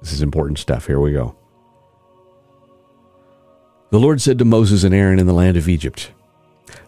This 0.01 0.13
is 0.13 0.21
important 0.21 0.59
stuff. 0.59 0.89
Here 0.89 0.99
we 0.99 1.13
go. 1.13 1.37
The 3.91 4.01
Lord 4.01 4.21
said 4.21 4.37
to 4.41 4.45
Moses 4.45 4.83
and 4.83 4.93
Aaron 4.93 5.21
in 5.21 5.29
the 5.29 5.33
land 5.33 5.57
of 5.57 5.69
Egypt, 5.69 6.11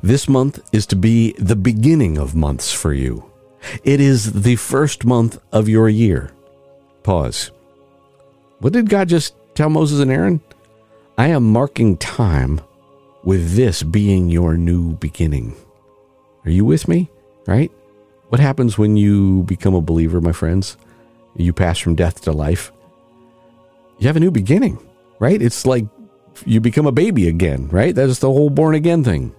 This 0.03 0.29
month 0.29 0.59
is 0.73 0.85
to 0.87 0.97
be 0.97 1.35
the 1.39 1.55
beginning 1.55 2.19
of 2.19 2.35
months 2.35 2.73
for 2.73 2.93
you. 2.93 3.31
It 3.85 4.01
is 4.01 4.43
the 4.43 4.57
first 4.57 5.05
month 5.05 5.39
of 5.53 5.69
your 5.69 5.89
year. 5.89 6.33
Pause. 7.05 7.53
What 8.59 8.73
did 8.73 8.91
God 8.91 9.09
just 9.09 9.37
tell 9.55 9.71
Moses 9.71 10.01
and 10.01 10.11
Aaron? 10.11 10.41
I 11.17 11.29
am 11.29 11.53
marking 11.53 11.99
time 11.99 12.61
with 13.23 13.55
this 13.55 13.85
being 13.85 14.29
your 14.29 14.57
new 14.57 14.95
beginning. 14.95 15.55
Are 16.45 16.51
you 16.51 16.65
with 16.65 16.89
me? 16.89 17.09
Right? 17.47 17.71
What 18.29 18.41
happens 18.41 18.77
when 18.77 18.97
you 18.97 19.45
become 19.45 19.77
a 19.77 19.81
believer, 19.81 20.21
my 20.21 20.33
friends? 20.33 20.77
You 21.39 21.53
pass 21.53 21.79
from 21.79 21.95
death 21.95 22.21
to 22.23 22.33
life. 22.33 22.73
You 23.99 24.09
have 24.09 24.17
a 24.17 24.21
new 24.21 24.31
beginning, 24.31 24.79
right? 25.19 25.41
It's 25.41 25.65
like 25.65 25.87
you 26.45 26.61
become 26.61 26.87
a 26.87 26.93
baby 26.93 27.29
again, 27.29 27.69
right? 27.69 27.95
That's 27.95 28.19
the 28.19 28.31
whole 28.31 28.51
born 28.51 28.75
again 28.75 29.05
thing. 29.05 29.35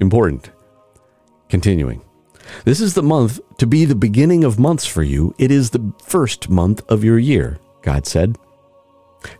Important. 0.00 0.50
Continuing. 1.48 2.02
This 2.64 2.80
is 2.80 2.94
the 2.94 3.02
month 3.02 3.40
to 3.58 3.66
be 3.66 3.84
the 3.84 3.94
beginning 3.94 4.44
of 4.44 4.58
months 4.58 4.86
for 4.86 5.02
you. 5.02 5.34
It 5.38 5.50
is 5.50 5.70
the 5.70 5.92
first 6.02 6.48
month 6.48 6.82
of 6.88 7.04
your 7.04 7.18
year, 7.18 7.58
God 7.82 8.06
said. 8.06 8.36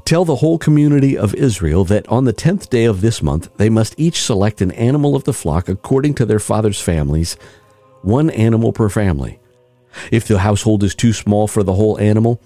Tell 0.04 0.24
the 0.24 0.36
whole 0.36 0.58
community 0.58 1.16
of 1.16 1.34
Israel 1.34 1.84
that 1.84 2.08
on 2.08 2.24
the 2.24 2.32
tenth 2.32 2.68
day 2.68 2.84
of 2.84 3.00
this 3.00 3.22
month 3.22 3.48
they 3.56 3.70
must 3.70 3.94
each 3.98 4.22
select 4.22 4.60
an 4.60 4.72
animal 4.72 5.14
of 5.14 5.24
the 5.24 5.32
flock 5.32 5.68
according 5.68 6.14
to 6.14 6.26
their 6.26 6.40
father's 6.40 6.80
families, 6.80 7.36
one 8.02 8.30
animal 8.30 8.72
per 8.72 8.88
family. 8.88 9.38
If 10.10 10.26
the 10.26 10.38
household 10.38 10.82
is 10.82 10.94
too 10.94 11.12
small 11.12 11.48
for 11.48 11.62
the 11.62 11.74
whole 11.74 11.98
animal, 11.98 12.40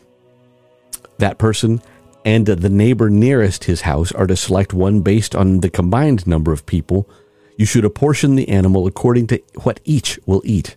that 1.19 1.39
person 1.39 1.83
and 2.25 2.47
the 2.47 2.69
neighbor 2.69 3.11
nearest 3.11 3.65
his 3.65 3.83
house 3.83 4.13
are 4.13 4.27
to 4.27 4.37
select 4.37 4.73
one 4.73 5.01
based 5.01 5.35
on 5.35 5.61
the 5.61 5.71
combined 5.71 6.27
number 6.27 6.53
of 6.53 6.67
people 6.67 7.09
you 7.57 7.67
should 7.67 7.85
apportion 7.85 8.35
the 8.35 8.49
animal 8.49 8.87
according 8.87 9.27
to 9.29 9.41
what 9.63 9.81
each 9.85 10.19
will 10.27 10.43
eat. 10.45 10.77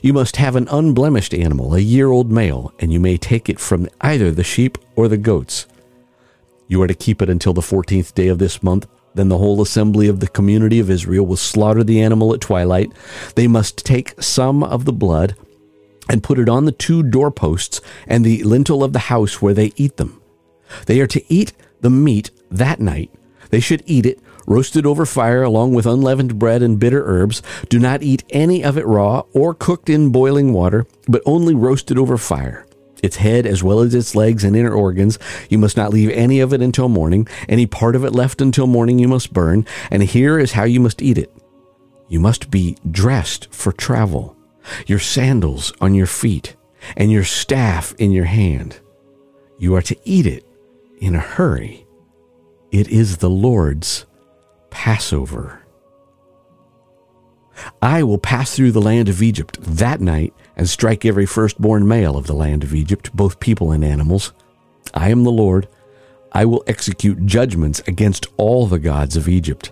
You 0.00 0.12
must 0.12 0.36
have 0.36 0.54
an 0.56 0.68
unblemished 0.70 1.34
animal, 1.34 1.74
a 1.74 1.80
year 1.80 2.10
old 2.10 2.30
male, 2.30 2.72
and 2.78 2.92
you 2.92 3.00
may 3.00 3.16
take 3.16 3.48
it 3.48 3.58
from 3.58 3.88
either 4.00 4.30
the 4.30 4.44
sheep 4.44 4.78
or 4.94 5.08
the 5.08 5.16
goats. 5.16 5.66
You 6.68 6.80
are 6.82 6.86
to 6.86 6.94
keep 6.94 7.20
it 7.20 7.28
until 7.28 7.52
the 7.52 7.62
fourteenth 7.62 8.14
day 8.14 8.28
of 8.28 8.38
this 8.38 8.62
month. 8.62 8.86
Then 9.14 9.28
the 9.28 9.38
whole 9.38 9.60
assembly 9.60 10.08
of 10.08 10.20
the 10.20 10.28
community 10.28 10.78
of 10.78 10.88
Israel 10.88 11.26
will 11.26 11.36
slaughter 11.36 11.84
the 11.84 12.00
animal 12.00 12.32
at 12.32 12.40
twilight. 12.40 12.92
They 13.34 13.46
must 13.46 13.84
take 13.84 14.14
some 14.22 14.62
of 14.62 14.86
the 14.86 14.92
blood 14.92 15.36
and 16.08 16.22
put 16.22 16.38
it 16.38 16.48
on 16.48 16.64
the 16.64 16.72
two 16.72 17.02
doorposts 17.02 17.80
and 18.06 18.24
the 18.24 18.42
lintel 18.42 18.82
of 18.82 18.92
the 18.92 18.98
house 18.98 19.40
where 19.40 19.54
they 19.54 19.72
eat 19.76 19.96
them. 19.96 20.20
They 20.86 21.00
are 21.00 21.06
to 21.06 21.32
eat 21.32 21.52
the 21.80 21.90
meat 21.90 22.30
that 22.50 22.80
night. 22.80 23.10
They 23.50 23.60
should 23.60 23.82
eat 23.86 24.06
it 24.06 24.18
roasted 24.46 24.84
over 24.84 25.06
fire 25.06 25.44
along 25.44 25.72
with 25.72 25.86
unleavened 25.86 26.36
bread 26.38 26.62
and 26.62 26.80
bitter 26.80 27.04
herbs. 27.06 27.42
Do 27.68 27.78
not 27.78 28.02
eat 28.02 28.24
any 28.30 28.64
of 28.64 28.76
it 28.76 28.86
raw 28.86 29.22
or 29.32 29.54
cooked 29.54 29.88
in 29.88 30.10
boiling 30.10 30.52
water, 30.52 30.84
but 31.06 31.22
only 31.24 31.54
roasted 31.54 31.96
over 31.96 32.18
fire. 32.18 32.66
its 33.02 33.16
head 33.16 33.46
as 33.46 33.62
well 33.62 33.80
as 33.80 33.94
its 33.94 34.14
legs 34.14 34.44
and 34.44 34.56
inner 34.56 34.72
organs. 34.72 35.18
You 35.50 35.58
must 35.58 35.76
not 35.76 35.92
leave 35.92 36.10
any 36.10 36.40
of 36.40 36.52
it 36.52 36.62
until 36.62 36.88
morning. 36.88 37.26
Any 37.48 37.66
part 37.66 37.96
of 37.96 38.04
it 38.04 38.12
left 38.12 38.40
until 38.40 38.66
morning 38.66 38.98
you 38.98 39.08
must 39.08 39.32
burn. 39.32 39.66
And 39.90 40.02
here 40.02 40.38
is 40.38 40.52
how 40.52 40.64
you 40.64 40.80
must 40.80 41.02
eat 41.02 41.18
it. 41.18 41.34
You 42.08 42.20
must 42.20 42.50
be 42.50 42.76
dressed 42.90 43.52
for 43.52 43.72
travel, 43.72 44.36
your 44.86 44.98
sandals 44.98 45.72
on 45.80 45.94
your 45.94 46.06
feet, 46.06 46.56
and 46.96 47.10
your 47.10 47.24
staff 47.24 47.94
in 47.98 48.12
your 48.12 48.24
hand. 48.24 48.80
You 49.58 49.74
are 49.76 49.82
to 49.82 49.96
eat 50.04 50.26
it 50.26 50.44
in 50.98 51.14
a 51.14 51.20
hurry. 51.20 51.86
It 52.70 52.88
is 52.88 53.18
the 53.18 53.30
Lord's 53.30 54.06
Passover. 54.70 55.62
I 57.80 58.02
will 58.02 58.18
pass 58.18 58.56
through 58.56 58.72
the 58.72 58.80
land 58.80 59.08
of 59.08 59.22
Egypt 59.22 59.58
that 59.60 60.00
night 60.00 60.32
and 60.56 60.68
strike 60.68 61.04
every 61.04 61.26
firstborn 61.26 61.86
male 61.86 62.16
of 62.16 62.26
the 62.26 62.34
land 62.34 62.64
of 62.64 62.74
Egypt, 62.74 63.14
both 63.14 63.40
people 63.40 63.72
and 63.72 63.84
animals. 63.84 64.32
I 64.94 65.10
am 65.10 65.24
the 65.24 65.30
Lord. 65.30 65.68
I 66.32 66.44
will 66.46 66.64
execute 66.66 67.26
judgments 67.26 67.80
against 67.86 68.26
all 68.36 68.66
the 68.66 68.78
gods 68.78 69.16
of 69.16 69.28
Egypt. 69.28 69.70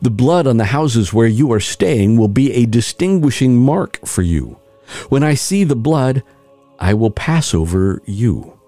The 0.00 0.10
blood 0.10 0.46
on 0.46 0.56
the 0.56 0.66
houses 0.66 1.12
where 1.12 1.26
you 1.26 1.52
are 1.52 1.60
staying 1.60 2.16
will 2.16 2.28
be 2.28 2.52
a 2.52 2.66
distinguishing 2.66 3.56
mark 3.56 4.04
for 4.06 4.22
you. 4.22 4.58
When 5.08 5.22
I 5.22 5.34
see 5.34 5.64
the 5.64 5.76
blood, 5.76 6.22
I 6.78 6.94
will 6.94 7.10
pass 7.10 7.54
over 7.54 8.02
you. 8.04 8.58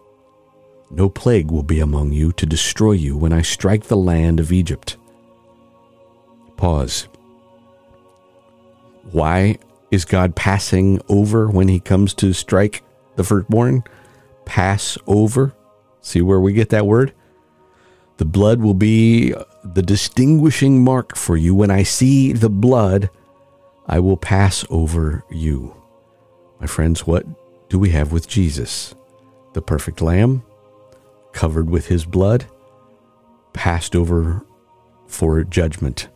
No 0.91 1.09
plague 1.09 1.51
will 1.51 1.63
be 1.63 1.81
among 1.81 2.13
you 2.13 2.33
to 2.33 2.47
destroy 2.47 2.93
you 2.93 3.17
when 3.17 3.33
I 3.33 3.43
strike 3.43 3.85
the 3.85 3.97
land 3.97 4.39
of 4.39 4.53
Egypt. 4.53 4.97
Pause. 6.57 7.09
Why 9.11 9.59
is 9.91 10.05
God 10.05 10.37
passing 10.37 11.01
over 11.09 11.49
when 11.49 11.69
he 11.69 11.81
comes 11.81 12.15
to 12.15 12.33
strike 12.33 12.83
the 13.17 13.25
firstborn? 13.25 13.85
Pass 14.45 14.97
over. 15.07 15.55
See 16.01 16.23
where 16.23 16.41
we 16.41 16.53
get 16.53 16.71
that 16.71 16.87
word? 16.87 17.13
The 18.19 18.25
blood 18.25 18.61
will 18.61 18.75
be 18.75 19.35
the 19.65 19.83
distinguishing 19.83 20.85
mark 20.85 21.17
for 21.17 21.37
you. 21.37 21.55
When 21.55 21.71
I 21.71 21.83
see 21.83 22.33
the 22.33 22.51
blood, 22.51 23.11
I 23.87 23.99
will 24.01 24.17
pass 24.17 24.65
over 24.71 25.25
you. 25.31 25.75
My 26.61 26.67
friends, 26.67 27.07
what 27.07 27.27
do 27.69 27.79
we 27.79 27.91
have 27.91 28.13
with 28.13 28.29
Jesus? 28.29 28.95
The 29.55 29.63
perfect 29.63 30.01
lamb, 30.01 30.43
covered 31.33 31.71
with 31.71 31.87
his 31.87 32.05
blood, 32.05 32.47
passed 33.53 33.97
over 33.97 34.45
for 35.07 35.43
judgment, 35.45 36.09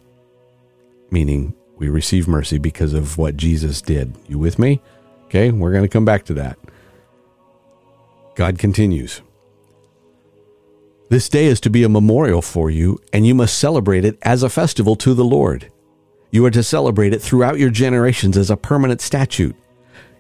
meaning 1.11 1.55
we 1.77 1.89
receive 1.89 2.29
mercy 2.29 2.59
because 2.59 2.93
of 2.93 3.17
what 3.17 3.37
Jesus 3.37 3.81
did. 3.81 4.15
You 4.27 4.39
with 4.39 4.59
me? 4.59 4.81
Okay, 5.27 5.51
we're 5.51 5.73
going 5.73 5.85
to 5.85 5.89
come 5.89 6.05
back 6.05 6.25
to 6.27 6.35
that. 6.35 6.59
God 8.35 8.59
continues. 8.59 9.21
This 11.11 11.31
day 11.31 11.47
is 11.47 11.59
to 11.61 11.71
be 11.71 11.85
a 11.85 11.89
memorial 11.89 12.43
for 12.43 12.69
you, 12.69 12.99
and 13.15 13.27
you 13.27 13.35
must 13.35 13.59
celebrate 13.59 14.05
it 14.05 14.19
as 14.21 14.43
a 14.43 14.51
festival 14.51 14.95
to 14.97 15.15
the 15.15 15.25
Lord. 15.25 15.73
You 16.31 16.45
are 16.45 16.51
to 16.51 16.63
celebrate 16.63 17.15
it 17.15 17.23
throughout 17.23 17.59
your 17.59 17.71
generations 17.71 18.37
as 18.37 18.51
a 18.51 18.59
permanent 18.59 19.01
statute. 19.01 19.57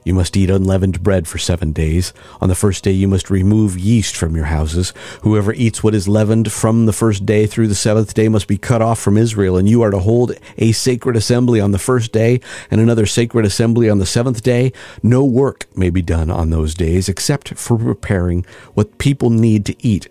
You 0.06 0.14
must 0.14 0.34
eat 0.34 0.48
unleavened 0.48 1.02
bread 1.02 1.28
for 1.28 1.36
seven 1.36 1.72
days. 1.72 2.14
On 2.40 2.48
the 2.48 2.54
first 2.54 2.84
day, 2.84 2.92
you 2.92 3.06
must 3.06 3.28
remove 3.28 3.78
yeast 3.78 4.16
from 4.16 4.34
your 4.34 4.46
houses. 4.46 4.94
Whoever 5.20 5.52
eats 5.52 5.84
what 5.84 5.94
is 5.94 6.08
leavened 6.08 6.50
from 6.50 6.86
the 6.86 6.94
first 6.94 7.26
day 7.26 7.46
through 7.46 7.68
the 7.68 7.74
seventh 7.74 8.14
day 8.14 8.30
must 8.30 8.48
be 8.48 8.56
cut 8.56 8.80
off 8.80 8.98
from 8.98 9.18
Israel, 9.18 9.58
and 9.58 9.68
you 9.68 9.82
are 9.82 9.90
to 9.90 9.98
hold 9.98 10.32
a 10.56 10.72
sacred 10.72 11.16
assembly 11.16 11.60
on 11.60 11.72
the 11.72 11.78
first 11.78 12.12
day 12.12 12.40
and 12.70 12.80
another 12.80 13.04
sacred 13.04 13.44
assembly 13.44 13.90
on 13.90 13.98
the 13.98 14.06
seventh 14.06 14.42
day. 14.42 14.72
No 15.02 15.22
work 15.22 15.66
may 15.76 15.90
be 15.90 16.00
done 16.00 16.30
on 16.30 16.48
those 16.48 16.74
days 16.74 17.10
except 17.10 17.50
for 17.58 17.76
preparing 17.76 18.46
what 18.72 18.96
people 18.96 19.28
need 19.28 19.66
to 19.66 19.76
eat. 19.86 20.08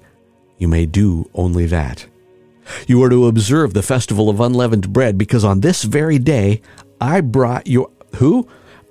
You 0.57 0.67
may 0.67 0.85
do 0.85 1.29
only 1.33 1.65
that. 1.67 2.07
You 2.87 3.01
are 3.03 3.09
to 3.09 3.27
observe 3.27 3.73
the 3.73 3.81
festival 3.81 4.29
of 4.29 4.39
unleavened 4.39 4.91
bread 4.91 5.17
because 5.17 5.43
on 5.43 5.61
this 5.61 5.83
very 5.83 6.19
day 6.19 6.61
I 6.99 7.21
brought 7.21 7.67
your 7.67 7.89
who? 8.15 8.47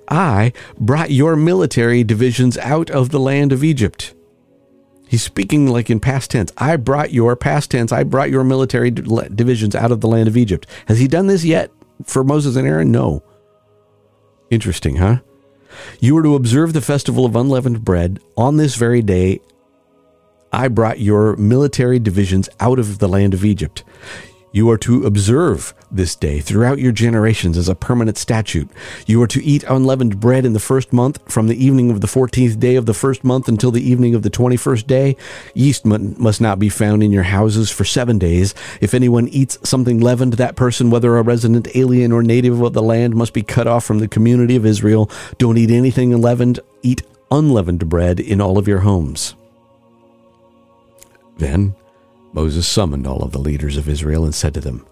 I 0.07 0.53
brought 0.79 1.11
your 1.11 1.35
military 1.35 2.03
divisions 2.03 2.57
out 2.57 2.89
of 2.89 3.09
the 3.09 3.19
land 3.19 3.51
of 3.51 3.63
Egypt. 3.63 4.13
He's 5.07 5.23
speaking 5.23 5.67
like 5.67 5.89
in 5.89 5.99
past 5.99 6.31
tense. 6.31 6.51
I 6.57 6.75
brought 6.77 7.13
your 7.13 7.35
past 7.35 7.71
tense. 7.71 7.91
I 7.91 8.03
brought 8.03 8.29
your 8.29 8.43
military 8.43 8.91
divisions 8.91 9.75
out 9.75 9.91
of 9.91 10.01
the 10.01 10.07
land 10.07 10.27
of 10.27 10.37
Egypt. 10.37 10.67
Has 10.87 10.99
he 10.99 11.07
done 11.07 11.27
this 11.27 11.45
yet 11.45 11.71
for 12.03 12.23
Moses 12.23 12.55
and 12.55 12.67
Aaron? 12.67 12.91
No. 12.91 13.23
Interesting, 14.49 14.97
huh? 14.97 15.19
You 15.99 16.17
are 16.17 16.23
to 16.23 16.35
observe 16.35 16.73
the 16.73 16.81
festival 16.81 17.25
of 17.25 17.35
unleavened 17.35 17.85
bread 17.85 18.19
on 18.35 18.57
this 18.57 18.75
very 18.75 19.01
day. 19.01 19.39
I 20.51 20.67
brought 20.67 20.99
your 20.99 21.35
military 21.35 21.99
divisions 21.99 22.49
out 22.59 22.79
of 22.79 22.99
the 22.99 23.07
land 23.07 23.33
of 23.33 23.45
Egypt. 23.45 23.83
You 24.53 24.69
are 24.71 24.77
to 24.79 25.05
observe 25.05 25.73
this 25.91 26.15
day 26.15 26.39
throughout 26.39 26.79
your 26.79 26.91
generations 26.91 27.57
as 27.57 27.69
a 27.69 27.75
permanent 27.75 28.17
statute. 28.17 28.69
You 29.05 29.21
are 29.21 29.27
to 29.27 29.43
eat 29.43 29.63
unleavened 29.65 30.19
bread 30.19 30.45
in 30.45 30.53
the 30.53 30.59
first 30.59 30.91
month 30.91 31.19
from 31.31 31.47
the 31.47 31.63
evening 31.63 31.91
of 31.91 32.01
the 32.01 32.07
14th 32.07 32.59
day 32.59 32.75
of 32.75 32.85
the 32.85 32.93
first 32.93 33.23
month 33.23 33.47
until 33.47 33.71
the 33.71 33.87
evening 33.87 34.15
of 34.15 34.23
the 34.23 34.29
21st 34.29 34.87
day. 34.87 35.17
Yeast 35.53 35.85
must 35.85 36.41
not 36.41 36.59
be 36.59 36.69
found 36.69 37.03
in 37.03 37.11
your 37.11 37.23
houses 37.23 37.69
for 37.69 37.83
seven 37.83 38.17
days. 38.17 38.55
If 38.81 38.93
anyone 38.93 39.27
eats 39.27 39.59
something 39.63 39.99
leavened, 39.99 40.33
that 40.33 40.55
person, 40.55 40.89
whether 40.89 41.17
a 41.17 41.21
resident, 41.21 41.67
alien, 41.75 42.11
or 42.11 42.23
native 42.23 42.61
of 42.61 42.73
the 42.73 42.81
land, 42.81 43.15
must 43.15 43.33
be 43.33 43.43
cut 43.43 43.67
off 43.67 43.85
from 43.85 43.99
the 43.99 44.07
community 44.07 44.55
of 44.55 44.65
Israel. 44.65 45.11
Don't 45.37 45.57
eat 45.57 45.71
anything 45.71 46.19
leavened. 46.19 46.61
Eat 46.81 47.03
unleavened 47.29 47.89
bread 47.89 48.19
in 48.19 48.41
all 48.41 48.57
of 48.57 48.67
your 48.67 48.79
homes. 48.79 49.35
Then 51.37 51.75
Moses 52.33 52.67
summoned 52.67 53.07
all 53.07 53.23
of 53.23 53.31
the 53.31 53.39
leaders 53.39 53.77
of 53.77 53.89
Israel 53.89 54.25
and 54.25 54.33
said 54.33 54.53
to 54.55 54.59
them, 54.59 54.85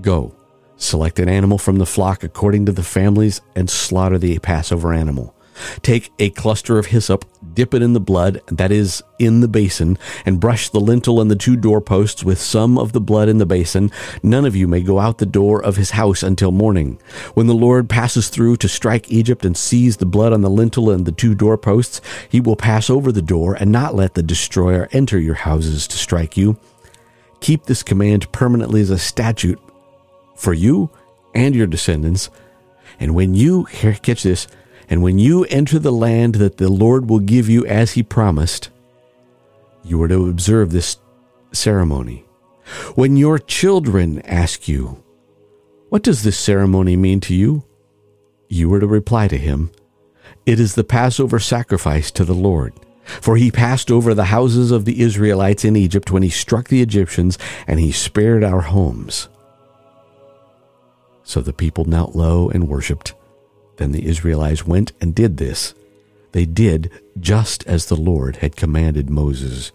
Go, 0.00 0.34
select 0.76 1.18
an 1.18 1.28
animal 1.28 1.58
from 1.58 1.78
the 1.78 1.86
flock 1.86 2.24
according 2.24 2.66
to 2.66 2.72
the 2.72 2.82
families 2.82 3.40
and 3.54 3.68
slaughter 3.68 4.18
the 4.18 4.38
Passover 4.38 4.92
animal. 4.92 5.33
Take 5.82 6.12
a 6.18 6.30
cluster 6.30 6.78
of 6.78 6.86
hyssop, 6.86 7.24
dip 7.54 7.74
it 7.74 7.82
in 7.82 7.92
the 7.92 8.00
blood 8.00 8.40
that 8.48 8.72
is 8.72 9.02
in 9.18 9.40
the 9.40 9.48
basin, 9.48 9.98
and 10.24 10.40
brush 10.40 10.68
the 10.68 10.80
lintel 10.80 11.20
and 11.20 11.30
the 11.30 11.36
two 11.36 11.56
doorposts 11.56 12.24
with 12.24 12.40
some 12.40 12.78
of 12.78 12.92
the 12.92 13.00
blood 13.00 13.28
in 13.28 13.38
the 13.38 13.46
basin. 13.46 13.90
None 14.22 14.44
of 14.44 14.56
you 14.56 14.66
may 14.66 14.80
go 14.80 14.98
out 14.98 15.18
the 15.18 15.26
door 15.26 15.62
of 15.62 15.76
his 15.76 15.90
house 15.90 16.22
until 16.22 16.52
morning. 16.52 16.98
When 17.34 17.46
the 17.46 17.54
Lord 17.54 17.88
passes 17.88 18.28
through 18.28 18.56
to 18.58 18.68
strike 18.68 19.10
Egypt 19.10 19.44
and 19.44 19.56
sees 19.56 19.96
the 19.96 20.06
blood 20.06 20.32
on 20.32 20.40
the 20.40 20.50
lintel 20.50 20.90
and 20.90 21.04
the 21.04 21.12
two 21.12 21.34
doorposts, 21.34 22.00
he 22.28 22.40
will 22.40 22.56
pass 22.56 22.90
over 22.90 23.12
the 23.12 23.22
door 23.22 23.54
and 23.54 23.70
not 23.70 23.94
let 23.94 24.14
the 24.14 24.22
destroyer 24.22 24.88
enter 24.92 25.18
your 25.18 25.34
houses 25.34 25.86
to 25.88 25.96
strike 25.96 26.36
you. 26.36 26.58
Keep 27.40 27.64
this 27.64 27.82
command 27.82 28.30
permanently 28.32 28.80
as 28.80 28.90
a 28.90 28.98
statute 28.98 29.60
for 30.34 30.52
you 30.52 30.90
and 31.34 31.54
your 31.54 31.66
descendants. 31.66 32.30
And 32.98 33.14
when 33.14 33.34
you, 33.34 33.64
here, 33.64 33.94
catch 33.94 34.22
this, 34.22 34.46
and 34.88 35.02
when 35.02 35.18
you 35.18 35.44
enter 35.44 35.78
the 35.78 35.92
land 35.92 36.36
that 36.36 36.58
the 36.58 36.68
Lord 36.68 37.08
will 37.08 37.20
give 37.20 37.48
you 37.48 37.66
as 37.66 37.92
he 37.92 38.02
promised, 38.02 38.70
you 39.82 40.02
are 40.02 40.08
to 40.08 40.28
observe 40.28 40.70
this 40.70 40.98
ceremony. 41.52 42.24
When 42.94 43.16
your 43.16 43.38
children 43.38 44.20
ask 44.22 44.68
you, 44.68 45.02
What 45.88 46.02
does 46.02 46.22
this 46.22 46.38
ceremony 46.38 46.96
mean 46.96 47.20
to 47.20 47.34
you? 47.34 47.64
You 48.48 48.72
are 48.74 48.80
to 48.80 48.86
reply 48.86 49.28
to 49.28 49.38
him, 49.38 49.70
It 50.46 50.58
is 50.60 50.74
the 50.74 50.84
Passover 50.84 51.38
sacrifice 51.38 52.10
to 52.12 52.24
the 52.24 52.34
Lord. 52.34 52.72
For 53.04 53.36
he 53.36 53.50
passed 53.50 53.90
over 53.90 54.14
the 54.14 54.24
houses 54.24 54.70
of 54.70 54.86
the 54.86 55.02
Israelites 55.02 55.62
in 55.64 55.76
Egypt 55.76 56.10
when 56.10 56.22
he 56.22 56.30
struck 56.30 56.68
the 56.68 56.80
Egyptians, 56.80 57.38
and 57.66 57.78
he 57.78 57.92
spared 57.92 58.42
our 58.42 58.62
homes. 58.62 59.28
So 61.22 61.42
the 61.42 61.52
people 61.52 61.84
knelt 61.84 62.14
low 62.14 62.48
and 62.48 62.66
worshipped. 62.68 63.14
Then 63.76 63.92
the 63.92 64.06
Israelites 64.06 64.66
went 64.66 64.92
and 65.00 65.14
did 65.14 65.36
this. 65.36 65.74
They 66.32 66.44
did 66.44 66.90
just 67.20 67.66
as 67.66 67.86
the 67.86 67.96
Lord 67.96 68.36
had 68.36 68.56
commanded 68.56 69.10
Moses 69.10 69.72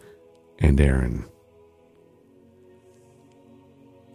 and 0.59 0.79
Aaron. 0.79 1.25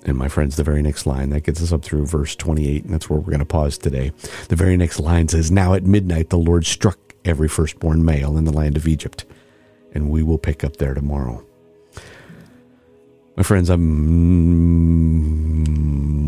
And 0.07 0.19
my 0.19 0.29
friends, 0.29 0.57
the 0.57 0.65
very 0.65 0.83
next 0.83 1.07
line, 1.07 1.31
that 1.31 1.45
gets 1.45 1.63
us 1.63 1.73
up 1.73 1.83
through 1.83 2.05
verse 2.07 2.37
28, 2.37 2.85
and 2.85 2.93
that's 2.93 3.09
where 3.09 3.19
we're 3.19 3.31
going 3.31 3.39
to 3.39 3.47
pause 3.47 3.79
today. 3.79 4.13
The 4.49 4.57
very 4.57 4.77
next 4.77 5.01
line 5.01 5.29
says, 5.29 5.51
Now 5.51 5.73
at 5.73 5.85
midnight 5.85 6.29
the 6.29 6.37
Lord 6.37 6.67
struck 6.67 6.99
every 7.25 7.49
firstborn 7.49 8.05
male 8.05 8.37
in 8.37 8.45
the 8.45 8.53
land 8.53 8.77
of 8.77 8.87
Egypt. 8.87 9.25
And 9.93 10.11
we 10.11 10.23
will 10.23 10.37
pick 10.37 10.63
up 10.63 10.77
there 10.77 10.93
tomorrow. 10.93 11.43
My 13.37 13.43
friends, 13.43 13.71
I'm. 13.71 13.95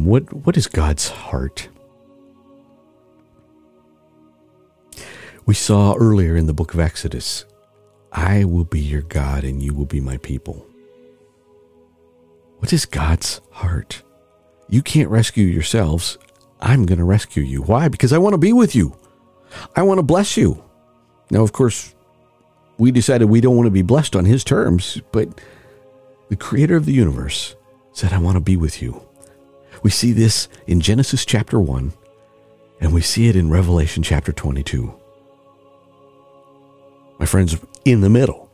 What, 0.06 0.32
what 0.32 0.56
is 0.56 0.66
God's 0.66 1.10
heart? 1.10 1.68
We 5.46 5.54
saw 5.54 5.94
earlier 5.94 6.34
in 6.34 6.46
the 6.46 6.52
book 6.52 6.74
of 6.74 6.80
Exodus, 6.80 7.44
I 8.10 8.42
will 8.42 8.64
be 8.64 8.80
your 8.80 9.02
God 9.02 9.44
and 9.44 9.62
you 9.62 9.74
will 9.74 9.86
be 9.86 10.00
my 10.00 10.16
people. 10.16 10.66
What 12.58 12.72
is 12.72 12.84
God's 12.84 13.40
heart? 13.52 14.02
You 14.68 14.82
can't 14.82 15.08
rescue 15.08 15.46
yourselves. 15.46 16.18
I'm 16.60 16.84
going 16.84 16.98
to 16.98 17.04
rescue 17.04 17.44
you. 17.44 17.62
Why? 17.62 17.86
Because 17.86 18.12
I 18.12 18.18
want 18.18 18.34
to 18.34 18.38
be 18.38 18.52
with 18.52 18.74
you. 18.74 18.96
I 19.76 19.82
want 19.82 19.98
to 19.98 20.02
bless 20.02 20.36
you. 20.36 20.64
Now, 21.30 21.44
of 21.44 21.52
course, 21.52 21.94
we 22.76 22.90
decided 22.90 23.26
we 23.26 23.40
don't 23.40 23.54
want 23.54 23.68
to 23.68 23.70
be 23.70 23.82
blessed 23.82 24.16
on 24.16 24.24
His 24.24 24.42
terms, 24.42 25.00
but 25.12 25.40
the 26.28 26.34
Creator 26.34 26.74
of 26.74 26.86
the 26.86 26.92
universe 26.92 27.54
said, 27.92 28.12
I 28.12 28.18
want 28.18 28.34
to 28.34 28.40
be 28.40 28.56
with 28.56 28.82
you. 28.82 29.00
We 29.84 29.90
see 29.90 30.10
this 30.10 30.48
in 30.66 30.80
Genesis 30.80 31.24
chapter 31.24 31.60
1, 31.60 31.92
and 32.80 32.92
we 32.92 33.00
see 33.00 33.28
it 33.28 33.36
in 33.36 33.48
Revelation 33.48 34.02
chapter 34.02 34.32
22. 34.32 34.92
My 37.18 37.26
friends, 37.26 37.56
in 37.84 38.00
the 38.02 38.10
middle, 38.10 38.50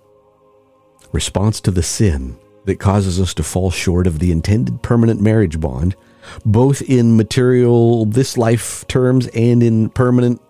response 1.12 1.61
to 1.62 1.70
the 1.70 1.83
sin 1.83 2.38
that 2.64 2.79
causes 2.79 3.20
us 3.20 3.35
to 3.35 3.42
fall 3.42 3.70
short 3.70 4.07
of 4.07 4.18
the 4.18 4.31
intended 4.31 4.83
permanent 4.83 5.20
marriage 5.20 5.61
bond, 5.61 5.96
both 6.46 6.81
in 6.83 7.16
material, 7.16 8.07
this 8.07 8.38
life 8.38 8.87
terms 8.87 9.27
and 9.29 9.62
in 9.62 9.88
permanent, 9.90 10.40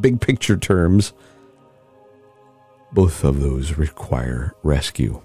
big 0.00 0.20
picture 0.20 0.56
terms. 0.56 1.12
Both 2.92 3.24
of 3.24 3.40
those 3.40 3.76
require 3.76 4.54
rescue. 4.62 5.20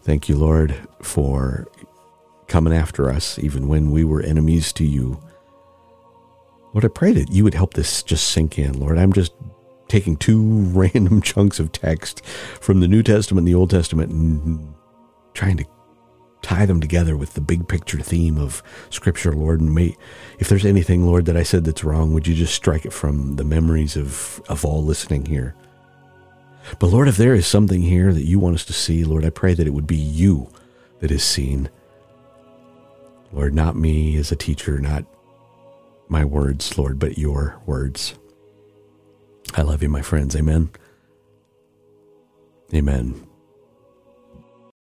Thank 0.00 0.28
you, 0.28 0.36
Lord, 0.36 0.76
for 1.02 1.66
coming 2.46 2.72
after 2.72 3.10
us 3.10 3.38
even 3.38 3.68
when 3.68 3.90
we 3.90 4.04
were 4.04 4.22
enemies 4.22 4.72
to 4.74 4.84
you. 4.84 5.20
Lord, 6.72 6.84
I 6.84 6.88
pray 6.88 7.12
that 7.12 7.30
you 7.30 7.44
would 7.44 7.54
help 7.54 7.74
this 7.74 8.02
just 8.02 8.30
sink 8.30 8.58
in. 8.58 8.78
Lord, 8.78 8.98
I'm 8.98 9.12
just 9.12 9.32
taking 9.88 10.16
two 10.16 10.42
random 10.72 11.22
chunks 11.22 11.58
of 11.58 11.72
text 11.72 12.24
from 12.24 12.80
the 12.80 12.88
New 12.88 13.02
Testament 13.02 13.46
and 13.46 13.48
the 13.48 13.58
Old 13.58 13.70
Testament 13.70 14.10
and 14.10 14.74
trying 15.34 15.56
to 15.56 15.64
tie 16.42 16.66
them 16.66 16.80
together 16.80 17.16
with 17.16 17.34
the 17.34 17.40
big 17.40 17.66
picture 17.68 17.98
theme 17.98 18.38
of 18.38 18.62
Scripture, 18.90 19.32
Lord. 19.32 19.60
And 19.60 19.74
may, 19.74 19.96
if 20.38 20.48
there's 20.48 20.66
anything, 20.66 21.06
Lord, 21.06 21.24
that 21.24 21.36
I 21.36 21.42
said 21.42 21.64
that's 21.64 21.82
wrong, 21.82 22.12
would 22.12 22.26
you 22.26 22.34
just 22.34 22.54
strike 22.54 22.84
it 22.84 22.92
from 22.92 23.36
the 23.36 23.44
memories 23.44 23.96
of, 23.96 24.42
of 24.48 24.64
all 24.64 24.84
listening 24.84 25.24
here? 25.24 25.54
But 26.78 26.88
Lord, 26.88 27.08
if 27.08 27.16
there 27.16 27.34
is 27.34 27.46
something 27.46 27.82
here 27.82 28.12
that 28.12 28.24
you 28.24 28.38
want 28.38 28.56
us 28.56 28.64
to 28.66 28.72
see, 28.72 29.04
Lord, 29.04 29.24
I 29.24 29.30
pray 29.30 29.54
that 29.54 29.66
it 29.66 29.74
would 29.74 29.86
be 29.86 29.96
you 29.96 30.50
that 31.00 31.10
is 31.10 31.24
seen. 31.24 31.70
Lord, 33.32 33.54
not 33.54 33.76
me 33.76 34.16
as 34.16 34.30
a 34.30 34.36
teacher, 34.36 34.78
not 34.78 35.04
my 36.08 36.24
words, 36.24 36.78
Lord, 36.78 36.98
but 36.98 37.18
your 37.18 37.60
words. 37.66 38.14
I 39.52 39.62
love 39.62 39.82
you, 39.82 39.88
my 39.88 40.02
friends. 40.02 40.34
Amen. 40.34 40.70
Amen. 42.72 43.23